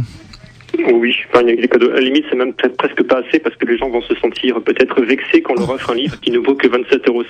[0.93, 1.67] Oui, enfin, il.
[1.67, 4.61] À la limite, c'est même presque pas assez parce que les gens vont se sentir
[4.61, 7.23] peut-être vexés quand on leur offre un livre qui ne vaut que 27,50 euros,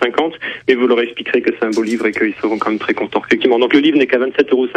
[0.68, 2.94] mais vous leur expliquerez que c'est un beau livre et qu'ils seront quand même très
[2.94, 3.22] contents.
[3.26, 3.60] Effectivement.
[3.60, 4.68] Donc le livre n'est qu'à 27,50 euros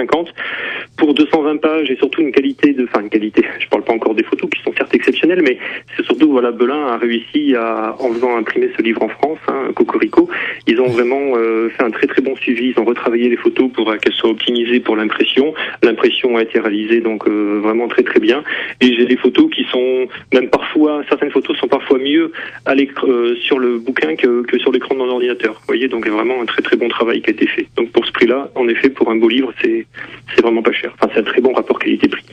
[0.97, 3.45] pour 220 pages et surtout une qualité de, enfin une qualité.
[3.59, 5.59] Je parle pas encore des photos qui sont certes exceptionnelles, mais
[5.97, 9.71] c'est surtout voilà Belin a réussi à, en faisant imprimer ce livre en France, hein,
[9.75, 10.29] Cocorico,
[10.67, 12.73] ils ont vraiment euh, fait un très très bon suivi.
[12.77, 15.55] Ils ont retravaillé les photos pour euh, qu'elles soient optimisées pour l'impression.
[15.83, 18.43] L'impression a été réalisée donc euh, vraiment très très bien.
[19.11, 22.33] Des photos qui sont même parfois, certaines photos sont parfois mieux
[22.65, 25.55] à euh, sur le bouquin que, sur l'écran de mon ordinateur.
[25.55, 27.67] Vous voyez, donc vraiment un très très bon travail qui a été fait.
[27.77, 29.87] Donc pour ce prix-là, en effet, pour un beau livre, c'est
[30.35, 30.93] c'est vraiment pas cher.
[30.95, 32.25] Enfin, c'est un très bon rapport qualité-prix.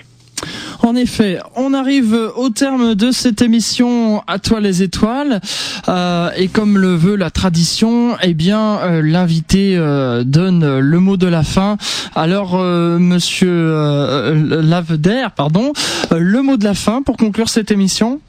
[0.84, 5.42] En effet, on arrive au terme de cette émission à toi les étoiles
[5.90, 11.18] euh, et comme le veut la tradition, eh bien euh, l'invité euh, donne le mot
[11.18, 11.78] de la fin.
[12.16, 15.74] Alors monsieur Laveder, pardon,
[16.12, 18.20] le mot de la fin pour conclure cette émission.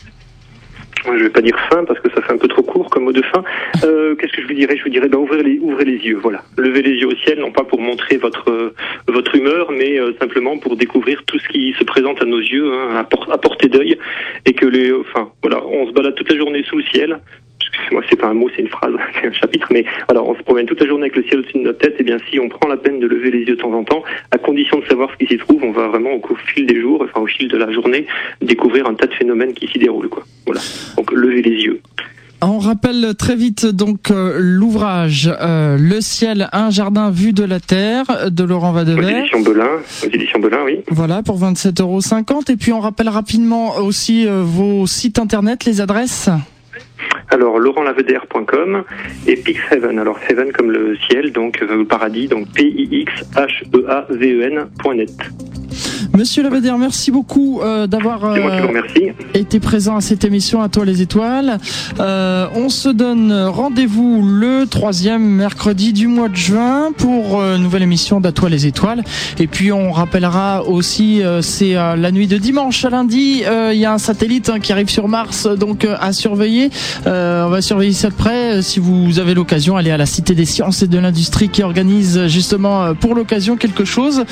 [1.05, 3.13] Je vais pas dire fin parce que ça fait un peu trop court comme mot
[3.13, 3.43] de fin.
[3.85, 4.77] Euh, Qu'est-ce que je vous dirais?
[4.77, 6.43] Je vous dirais ben, ouvrez les ouvrez les yeux, voilà.
[6.57, 8.73] Levez les yeux au ciel, non pas pour montrer votre
[9.07, 12.73] votre humeur, mais euh, simplement pour découvrir tout ce qui se présente à nos yeux,
[12.73, 13.99] hein, à, à portée d'œil,
[14.45, 17.21] et que les, enfin voilà, on se balade toute la journée sous le ciel
[17.93, 20.43] moi c'est pas un mot, c'est une phrase, c'est un chapitre, mais voilà, on se
[20.43, 22.49] promène toute la journée avec le ciel au-dessus de notre tête, et bien si on
[22.49, 25.11] prend la peine de lever les yeux de temps en temps, à condition de savoir
[25.13, 27.57] ce qui s'y trouve, on va vraiment au fil des jours, enfin au fil de
[27.57, 28.07] la journée,
[28.41, 30.25] découvrir un tas de phénomènes qui s'y déroulent, quoi.
[30.47, 30.61] Voilà.
[30.97, 31.81] Donc lever les yeux.
[32.41, 37.59] On rappelle très vite donc euh, l'ouvrage euh, Le ciel, un jardin vu de la
[37.59, 39.19] terre de Laurent Vadever.
[39.19, 39.71] Édition Belin,
[40.05, 40.81] éditions Belin, oui.
[40.89, 42.01] Voilà pour 27,50 euros.
[42.49, 46.31] Et puis on rappelle rapidement aussi euh, vos sites internet, les adresses.
[47.31, 48.85] Alors laurentlaveder.com
[49.27, 49.99] et Pixheaven.
[49.99, 52.63] Alors Heaven comme le ciel, donc le paradis, donc P
[56.17, 58.83] Monsieur Laveder, merci beaucoup euh, d'avoir euh,
[59.35, 61.59] été présent à cette émission à toi les étoiles.
[61.99, 67.83] Euh, on se donne rendez-vous le troisième mercredi du mois de juin pour une nouvelle
[67.83, 69.03] émission d'À toi les étoiles.
[69.39, 73.43] Et puis on rappellera aussi, c'est la nuit de dimanche à lundi,
[73.73, 76.71] il y a un satellite hein, qui arrive sur Mars, donc à surveiller.
[77.07, 78.63] on va surveiller ça de près.
[78.63, 82.27] Si vous avez l'occasion, allez à la Cité des Sciences et de l'Industrie qui organise
[82.27, 84.25] justement pour l'occasion quelque chose.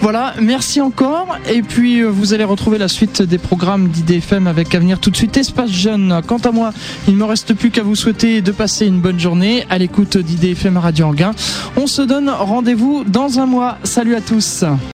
[0.00, 1.13] Voilà, merci encore.
[1.48, 5.16] Et puis euh, vous allez retrouver la suite des programmes d'IDFM avec Avenir tout de
[5.16, 6.20] suite Espace Jeune.
[6.26, 6.72] Quant à moi,
[7.06, 10.16] il ne me reste plus qu'à vous souhaiter de passer une bonne journée à l'écoute
[10.16, 11.32] d'IDFM Radio Anguin.
[11.76, 13.78] On se donne rendez-vous dans un mois.
[13.84, 14.64] Salut à tous.